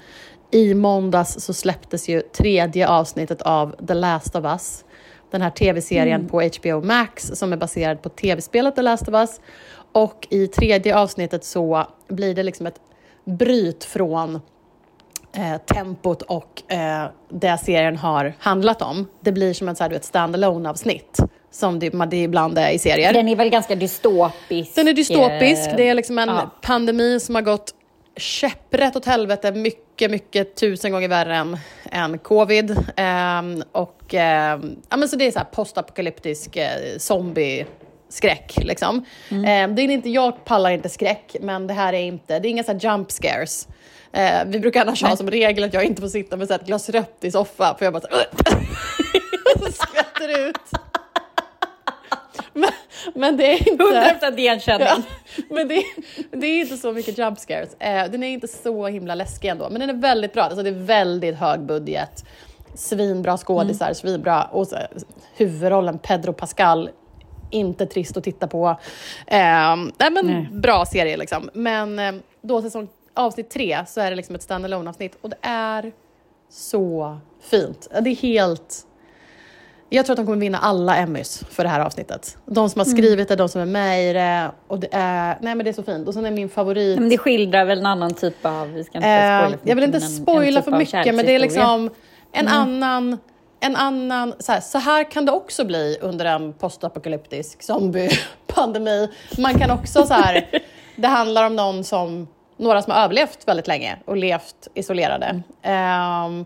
i 0.51 0.75
måndags 0.75 1.41
så 1.41 1.55
släpptes 1.55 2.09
ju 2.09 2.21
tredje 2.21 2.89
avsnittet 2.89 3.43
av 3.43 3.87
The 3.87 3.95
Last 3.95 4.37
of 4.37 4.45
Us. 4.45 4.85
Den 5.31 5.43
här 5.43 5.51
tv-serien 5.51 6.29
på 6.29 6.43
HBO 6.43 6.81
Max 6.81 7.31
som 7.35 7.53
är 7.53 7.57
baserad 7.57 8.03
på 8.03 8.09
tv-spelet 8.09 8.77
The 8.77 8.83
Last 8.83 9.09
of 9.09 9.15
Us. 9.15 9.41
Och 9.93 10.27
i 10.31 10.47
tredje 10.47 10.99
avsnittet 10.99 11.45
så 11.45 11.87
blir 12.09 12.35
det 12.35 12.43
liksom 12.43 12.67
ett 12.67 12.81
bryt 13.25 13.85
från 13.85 14.41
eh, 15.33 15.57
tempot 15.75 16.23
och 16.23 16.73
eh, 16.73 17.07
det 17.31 17.59
serien 17.59 17.97
har 17.97 18.35
handlat 18.39 18.83
om. 18.83 19.07
Det 19.21 19.33
blir 19.33 19.55
som 19.55 19.69
ett, 19.69 19.79
så 19.79 19.85
här, 19.85 19.91
vet, 19.91 20.05
stand-alone 20.05 20.71
avsnitt 20.71 21.21
som 21.59 21.79
det, 21.79 21.91
det 22.11 22.23
ibland 22.23 22.59
är 22.59 22.71
i 22.71 22.79
serier. 22.79 23.13
Den 23.13 23.29
är 23.29 23.37
väl 23.37 23.49
ganska 23.51 23.75
dystopisk? 23.75 24.75
Den 24.75 24.89
är 24.89 24.93
dystopisk. 24.93 25.69
eh, 25.71 25.77
Det 25.77 25.89
är 25.89 25.95
liksom 25.95 26.19
en 26.19 26.29
ja. 26.29 26.51
pandemi 26.63 27.21
som 27.21 27.35
har 27.35 27.43
gått 27.43 27.75
käpprätt 28.17 28.97
åt 28.97 29.05
helvete. 29.07 29.53
Mycket, 29.53 30.11
mycket 30.11 30.57
tusen 30.57 30.93
gånger 30.93 31.09
värre 31.09 31.37
än, 31.37 31.59
än 31.91 32.19
covid. 32.19 32.77
Ehm, 32.97 33.63
och, 33.73 34.15
ehm, 34.15 34.77
ja, 34.91 34.97
men 34.97 35.09
så 35.09 35.17
det 35.17 35.27
är 35.27 35.31
så 35.31 35.39
här 35.39 35.47
postapokalyptisk 35.47 36.57
eh, 36.57 36.69
zombie-skräck. 36.99 38.59
Liksom. 38.63 39.05
Mm. 39.31 39.45
Ehm, 39.45 39.77
det 39.77 39.83
är 39.83 39.91
inte, 39.91 40.11
jag 40.11 40.45
pallar 40.45 40.71
inte 40.71 40.89
skräck, 40.89 41.37
men 41.41 41.67
det 41.67 41.75
här 41.75 41.93
är 41.93 42.03
inte... 42.03 42.39
Det 42.39 42.49
är 42.49 42.51
inga 42.51 42.65
så 42.65 42.73
här 42.73 42.81
jump 42.85 43.11
scares. 43.13 43.69
Vi 44.47 44.61
brukar 44.61 44.81
annars 44.81 45.03
ha 45.03 45.17
som 45.17 45.31
regel 45.31 45.65
att 45.65 45.75
jag 45.75 45.85
inte 45.85 46.03
får 46.03 46.09
sitta 46.09 46.37
med 46.37 46.49
så 46.49 46.55
ett 46.55 46.67
glas 46.67 46.89
rött 46.89 47.19
i 47.21 47.31
soffan, 47.31 47.75
för 47.79 47.85
jag 47.87 47.93
bara 47.93 48.01
så 48.03 48.09
och 49.55 49.61
så 49.67 49.73
skvätter 49.87 50.49
ut. 50.49 50.57
Men, 53.15 53.37
det 53.37 53.53
är 53.53 53.69
inte... 53.69 53.85
100% 53.85 54.39
igenkänning. 54.39 54.89
Ja, 54.89 55.03
men 55.51 55.69
det, 55.69 55.83
det 56.33 56.47
är 56.47 56.61
inte 56.61 56.77
så 56.77 56.93
mycket 56.93 57.19
jump 57.19 57.39
scares. 57.39 57.75
Eh, 57.75 58.11
den 58.11 58.23
är 58.23 58.29
inte 58.29 58.49
så 58.49 58.87
himla 58.87 59.15
läskig 59.15 59.49
ändå, 59.49 59.69
men 59.71 59.81
den 59.81 59.91
är 59.91 59.95
väldigt 59.95 60.33
bra. 60.33 60.43
Alltså, 60.43 60.63
det 60.63 60.69
är 60.71 60.85
väldigt 60.85 61.37
hög 61.37 61.61
budget. 61.61 62.25
Svinbra 62.75 63.37
skådisar, 63.37 63.87
Mm. 63.87 63.95
svinbra. 63.95 64.45
Och 64.45 64.67
så, 64.69 64.77
huvudrollen 65.37 65.99
Pedro 65.99 66.33
Pascal, 66.33 66.91
inte 67.51 67.87
trist 67.87 68.17
att 68.17 68.25
titta 68.25 68.47
på. 68.47 68.69
Eh, 69.27 69.77
nej, 69.99 70.11
men 70.11 70.27
Nej. 70.27 70.49
Bra 70.53 70.85
serie 70.87 71.17
liksom. 71.17 71.51
Men 71.53 71.99
eh, 71.99 72.13
då 72.43 72.63
säsong 72.63 72.89
avsnitt 73.15 73.51
tre 73.51 73.85
så 73.87 74.01
är 74.01 74.11
det 74.11 74.17
liksom 74.17 74.35
ett 74.35 74.43
standalone 74.43 74.91
avsnitt 74.91 75.19
och 75.21 75.31
det 75.31 75.37
är 75.43 75.93
så 76.51 77.19
fint. 77.41 77.89
Det 78.03 78.11
är 78.11 78.15
helt... 78.17 78.85
Jag 79.91 80.07
tror 80.07 80.15
att 80.15 80.17
de 80.17 80.27
kommer 80.27 80.39
vinna 80.39 80.59
alla 80.59 80.97
Emmys 80.97 81.45
för 81.51 81.63
det 81.63 81.69
här 81.69 81.81
avsnittet. 81.81 82.37
De 82.47 82.71
som 82.71 82.79
har 82.81 82.87
skrivit 82.87 83.29
det, 83.29 83.37
de 83.37 83.49
som 83.49 83.61
är 83.61 83.67
med 83.67 84.11
i 84.11 84.13
det. 84.13 84.51
Och 84.69 84.79
det 84.79 84.89
är, 84.93 85.39
nej 85.41 85.55
men 85.55 85.65
det 85.65 85.71
är 85.71 85.73
så 85.73 85.83
fint. 85.83 86.09
Och 86.09 86.15
sen 86.15 86.27
är 86.27 86.31
min 86.31 86.49
favorit... 86.49 86.99
Men 86.99 87.09
det 87.09 87.19
skildrar 87.19 87.65
väl 87.65 87.79
en 87.79 87.87
annan 87.87 88.15
typ 88.15 88.47
av, 88.47 88.73
vi 88.73 88.85
ska 88.85 88.99
inte 88.99 89.09
Eh, 89.09 89.39
spoila 89.41 89.59
jag 89.65 89.75
vill 89.75 89.85
inte 89.85 90.01
spoila 90.01 90.61
typ 90.61 90.71
för 90.71 90.79
mycket, 90.79 91.15
men 91.15 91.27
det 91.27 91.35
är 91.35 91.39
liksom 91.39 91.91
en 92.33 92.49
annan... 92.49 93.19
En 93.61 93.77
annan 93.77 94.35
så, 94.39 94.53
här, 94.53 94.61
så 94.61 94.79
här 94.79 95.11
kan 95.11 95.27
det 95.27 95.33
också 95.33 95.65
bli 95.65 95.99
under 96.01 96.25
en 96.25 96.53
postapokalyptisk 96.53 97.63
zombiepandemi. 97.63 99.09
Man 99.39 99.59
kan 99.59 99.71
också 99.71 100.07
så 100.07 100.15
här, 100.15 100.47
det 100.97 101.09
handlar 101.09 101.47
om 101.47 101.57
någon 101.57 101.85
som, 101.85 102.29
några 102.57 102.83
som 102.83 102.93
har 102.93 103.01
överlevt 103.05 103.49
väldigt 103.49 103.67
länge 103.67 103.97
och 104.05 104.17
levt 104.17 104.69
isolerade. 104.75 105.43
ehm, 105.63 106.45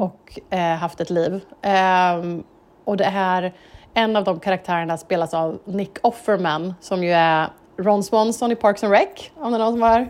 Och 0.00 0.38
eh, 0.50 0.76
haft 0.76 1.00
ett 1.00 1.10
liv. 1.10 1.40
Ehm, 1.62 2.42
och 2.84 2.96
det 2.96 3.04
här, 3.04 3.52
en 3.94 4.16
av 4.16 4.24
de 4.24 4.40
karaktärerna 4.40 4.96
spelas 4.98 5.34
av 5.34 5.58
Nick 5.64 5.98
Offerman 6.02 6.74
som 6.80 7.04
ju 7.04 7.10
är 7.12 7.48
Ron 7.78 8.02
Swanson 8.04 8.52
i 8.52 8.56
Parks 8.56 8.84
and 8.84 8.92
Rec, 8.92 9.08
om 9.36 9.52
det 9.52 9.56
är 9.56 9.58
någon 9.58 9.72
som 9.72 9.82
har 9.82 10.08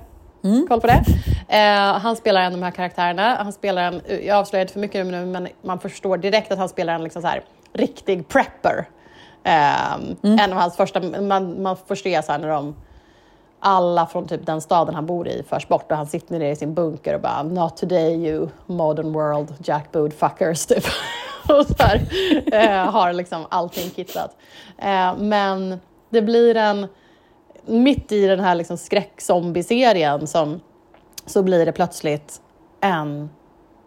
koll 0.68 0.80
på 0.80 0.86
det. 0.86 1.02
Eh, 1.48 1.98
han 1.98 2.16
spelar 2.16 2.40
en 2.40 2.46
av 2.46 2.52
de 2.52 2.62
här 2.64 2.70
karaktärerna. 2.70 3.34
Han 3.42 3.52
spelar 3.52 3.82
en, 3.82 4.00
jag 4.26 4.36
avslöjar 4.36 4.62
inte 4.64 4.72
för 4.72 4.80
mycket 4.80 5.06
nu, 5.06 5.26
men 5.26 5.48
man 5.62 5.78
förstår 5.78 6.16
direkt 6.18 6.52
att 6.52 6.58
han 6.58 6.68
spelar 6.68 6.94
en 6.94 7.04
liksom 7.04 7.22
så 7.22 7.28
här, 7.28 7.42
riktig 7.72 8.28
prepper. 8.28 8.88
Eh, 9.44 9.94
En 10.22 10.52
av 10.52 10.58
hans 10.58 10.76
första, 10.76 11.00
man, 11.20 11.62
man 11.62 11.76
får 11.86 11.94
se 11.94 12.22
så 12.22 12.32
här 12.32 12.38
när 12.38 12.48
de 12.48 12.74
alla 13.60 14.06
från 14.06 14.26
typ 14.26 14.46
den 14.46 14.60
staden 14.60 14.94
han 14.94 15.06
bor 15.06 15.28
i 15.28 15.42
förs 15.48 15.68
bort 15.68 15.90
och 15.90 15.96
han 15.96 16.06
sitter 16.06 16.38
ner 16.38 16.52
i 16.52 16.56
sin 16.56 16.74
bunker 16.74 17.14
och 17.14 17.20
bara 17.20 17.42
“Not 17.42 17.76
today 17.76 18.26
you 18.26 18.48
modern 18.66 19.12
world 19.12 19.54
jackboot 19.64 20.14
fuckers” 20.14 20.66
typ. 20.66 20.84
och 21.48 21.66
så 21.66 21.74
här, 21.78 22.00
eh, 22.52 22.90
har 22.92 23.12
liksom 23.12 23.46
allting 23.48 23.90
kittat. 23.90 24.36
Eh, 24.78 25.16
men 25.18 25.80
det 26.10 26.22
blir 26.22 26.56
en, 26.56 26.86
mitt 27.66 28.12
i 28.12 28.26
den 28.26 28.40
här 28.40 28.54
liksom 28.54 28.76
skräckzombie-serien 28.76 30.26
som, 30.26 30.60
så 31.26 31.42
blir 31.42 31.66
det 31.66 31.72
plötsligt 31.72 32.40
en 32.80 33.30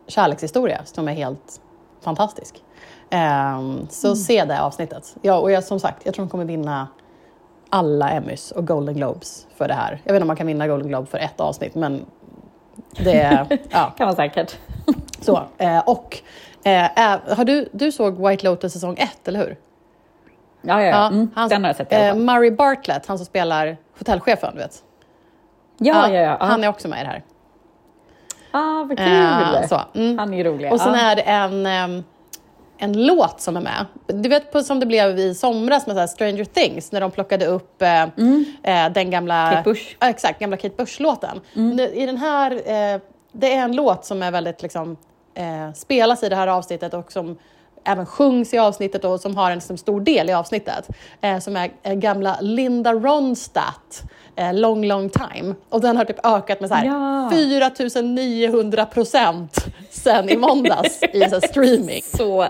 kärlekshistoria 0.08 0.82
som 0.86 1.08
är 1.08 1.14
helt 1.14 1.62
fantastisk. 2.02 2.64
Ehm, 3.10 3.88
så 3.90 4.16
se 4.16 4.46
det 4.46 4.62
avsnittet. 4.62 5.16
Ja, 5.22 5.38
och 5.38 5.52
jag, 5.52 5.64
som 5.64 5.80
sagt, 5.80 6.06
jag 6.06 6.14
tror 6.14 6.26
de 6.26 6.30
kommer 6.30 6.46
vinna 6.46 6.88
alla 7.74 8.10
Emmys 8.10 8.52
och 8.52 8.68
Golden 8.68 8.96
Globes 8.96 9.48
för 9.56 9.68
det 9.68 9.74
här. 9.74 10.02
Jag 10.04 10.14
vet 10.14 10.16
inte 10.16 10.22
om 10.22 10.28
man 10.28 10.36
kan 10.36 10.48
vinna 10.48 10.68
Golden 10.68 10.88
Globe 10.88 11.08
för 11.08 11.18
ett 11.18 11.40
avsnitt, 11.40 11.76
men 11.76 12.06
det 12.98 13.48
ja, 13.70 13.94
Kan 13.98 14.08
vara 14.08 14.16
säkert. 14.16 14.58
så. 15.22 15.44
Eh, 15.58 15.80
och 15.80 16.18
eh, 16.64 16.88
har 17.36 17.46
du, 17.46 17.70
du 17.72 17.92
såg 17.92 18.28
White 18.28 18.46
Lotus 18.46 18.74
säsong 18.74 18.98
1, 18.98 19.28
eller 19.28 19.40
hur? 19.40 19.58
Ja, 20.62 20.82
ja, 20.82 20.88
ja. 20.88 21.08
Mm, 21.08 21.32
han, 21.36 21.50
den 21.50 21.64
har 21.64 21.70
jag 21.70 21.76
sett 21.76 21.92
i 21.92 21.96
alla 21.96 22.06
eh, 22.06 22.12
fall. 22.12 22.20
Murray 22.20 22.52
Bartlett, 22.52 23.06
han 23.06 23.18
som 23.18 23.26
spelar 23.26 23.78
hotellchefen, 23.98 24.54
du 24.54 24.60
vet. 24.60 24.84
Ja, 25.78 26.10
ja, 26.10 26.22
ja. 26.22 26.38
Han 26.40 26.64
är 26.64 26.68
också 26.68 26.88
med 26.88 27.00
i 27.00 27.04
det 27.04 27.10
här. 27.10 27.24
Ah, 28.52 28.84
vad 28.84 28.98
kul! 28.98 29.68
Så, 29.70 30.00
mm. 30.00 30.18
Han 30.18 30.34
är 30.34 30.38
ju 30.38 30.44
rolig. 30.44 30.74
Och 30.74 30.82
sen 30.82 30.96
är 30.96 31.16
det 31.16 31.22
en, 31.22 31.66
ehm, 31.66 32.04
en 32.84 33.06
låt 33.06 33.41
som 33.41 33.58
är 33.58 33.62
med. 33.62 33.86
Du 34.08 34.30
vet 34.30 34.52
på, 34.52 34.63
som 34.63 34.80
det 34.80 34.86
blev 34.86 35.19
i 35.19 35.36
somras 35.36 35.88
med 35.88 35.96
så 35.96 36.08
Stranger 36.08 36.46
Things 36.46 36.91
när 36.91 37.02
de 37.02 37.12
plockade 37.12 37.46
upp 37.46 37.82
eh, 37.82 38.04
eh, 38.04 38.91
den 38.93 39.12
gamla... 39.12 39.52
Kate 39.52 39.63
Bush. 39.63 39.96
Ja, 40.00 40.10
exakt, 40.10 40.39
gamla 40.39 40.58
Kate 40.58 40.76
Bush-låten. 40.78 41.41
Nu, 41.54 41.89
I 41.93 42.06
den 42.06 42.17
här, 42.17 42.52
eh, 42.52 43.02
det 43.32 43.54
är 43.54 43.63
en 43.63 43.76
låt 43.76 44.06
som 44.06 44.24
är 44.24 44.32
väldigt 44.32 44.62
liksom, 44.62 44.98
eh, 45.36 45.74
spelas 45.76 46.24
i 46.24 46.30
det 46.30 46.36
här 46.36 46.48
avsnittet 46.48 46.93
och 46.93 47.12
som 47.12 47.38
även 47.86 48.06
sjungs 48.06 48.54
i 48.54 48.58
avsnittet 48.58 49.06
och 49.06 49.19
som 49.19 49.38
har 49.38 49.52
en 49.52 49.62
som 49.62 49.78
stor 49.78 50.02
del 50.02 50.30
i 50.30 50.34
avsnittet. 50.34 50.89
Eh, 51.22 51.39
som 51.39 51.56
är 51.56 51.72
eh, 51.84 51.93
gamla 51.93 52.38
Linda 52.41 52.93
Ronstadt, 52.93 54.04
eh, 54.36 54.54
Long 54.54 54.86
Long 54.86 55.10
Time. 55.10 55.56
Och 55.69 55.82
den 55.82 55.98
har 55.98 56.06
typ 56.06 56.26
ökat 56.26 56.62
med 56.62 56.69
så 56.69 56.76
här 56.76 56.86
Ja. 56.86 57.30
4900 57.32 58.86
procent 58.86 59.65
sen 59.91 60.30
i 60.30 60.38
måndags 60.38 61.04
i 61.13 61.30
så 61.30 61.41
streaming. 61.41 62.02
Så 62.17 62.48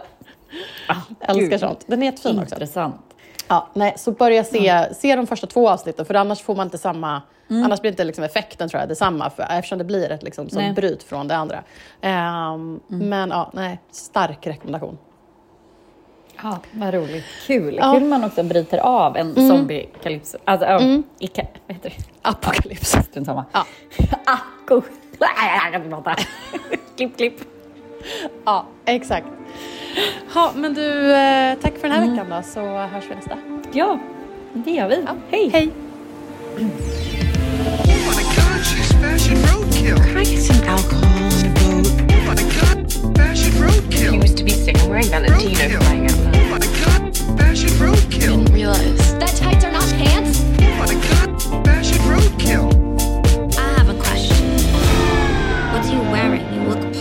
ah, 0.88 0.96
Älskar 1.20 1.50
gud, 1.50 1.60
sånt. 1.60 1.84
Den 1.88 2.02
är 2.02 2.06
jättefin 2.06 2.40
också. 2.40 2.56
intressant. 2.56 3.02
Ja, 3.48 3.68
nej, 3.74 3.94
så 3.98 4.12
börja 4.12 4.44
se, 4.44 4.88
se 4.96 5.16
de 5.16 5.28
första 5.28 5.48
två 5.48 5.70
avsnitten 5.70 6.06
för 6.06 6.14
annars 6.14 6.42
får 6.42 6.56
man 6.56 6.68
inte 6.68 6.78
samma, 6.78 7.22
annars 7.50 7.82
blir 7.82 7.92
inte 7.92 8.04
liksom 8.04 8.24
effekten 8.24 8.70
tror 8.70 8.80
jag 8.80 8.90
detsamma 8.90 9.30
för, 9.30 9.48
eftersom 9.50 9.78
det 9.78 9.84
blir 9.84 10.12
ett 10.12 10.24
liksom, 10.24 10.50
som 10.50 10.74
bryt 10.74 11.04
från 11.04 11.28
det 11.28 11.36
andra. 11.36 11.64
Ehm, 12.02 12.80
Men 12.88 13.30
ja, 13.30 13.52
nej, 13.54 13.80
stark 13.92 14.48
rekommendation. 14.48 14.98
Ja, 16.44 16.60
vad 16.72 16.94
roligt. 16.94 17.26
Kul. 17.48 17.76
Ja. 17.76 17.90
Mm. 17.90 18.00
Kul 18.00 18.10
man 18.10 18.24
också 18.24 18.44
bryter 18.44 18.78
av 18.78 19.18
en 19.18 19.36
zombie-kalypso. 19.36 20.38
Alltså, 20.46 20.68
ja, 20.68 20.82
ika, 21.20 21.48
vad 21.68 21.76
heter 21.76 21.90
det? 21.90 21.96
Apokalyps. 22.22 22.96
Strunt 23.10 23.26
samma. 23.26 23.46
Ja. 23.52 23.66
Inte 25.76 25.90
prata. 25.90 26.16
klipp, 26.98 27.18
klipp. 27.18 27.42
Ja, 28.46 28.66
exakt. 28.86 29.28
Ja 30.36 30.52
men 30.56 30.74
du, 30.74 31.12
tack 31.62 31.74
för 31.78 31.82
den 31.82 31.92
här 31.92 32.04
mm. 32.04 32.12
veckan 32.12 32.30
då, 32.30 32.44
så 32.44 32.60
hörs 32.78 33.04
vi 33.10 33.16
nästa. 33.16 33.38
Ja, 33.72 34.00
det 34.54 34.72
gör 34.72 34.88
vi. 34.88 35.04
Ja. 35.06 35.16
Hej! 35.30 35.50
Hej. 35.54 35.72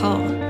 Oh 0.04 0.41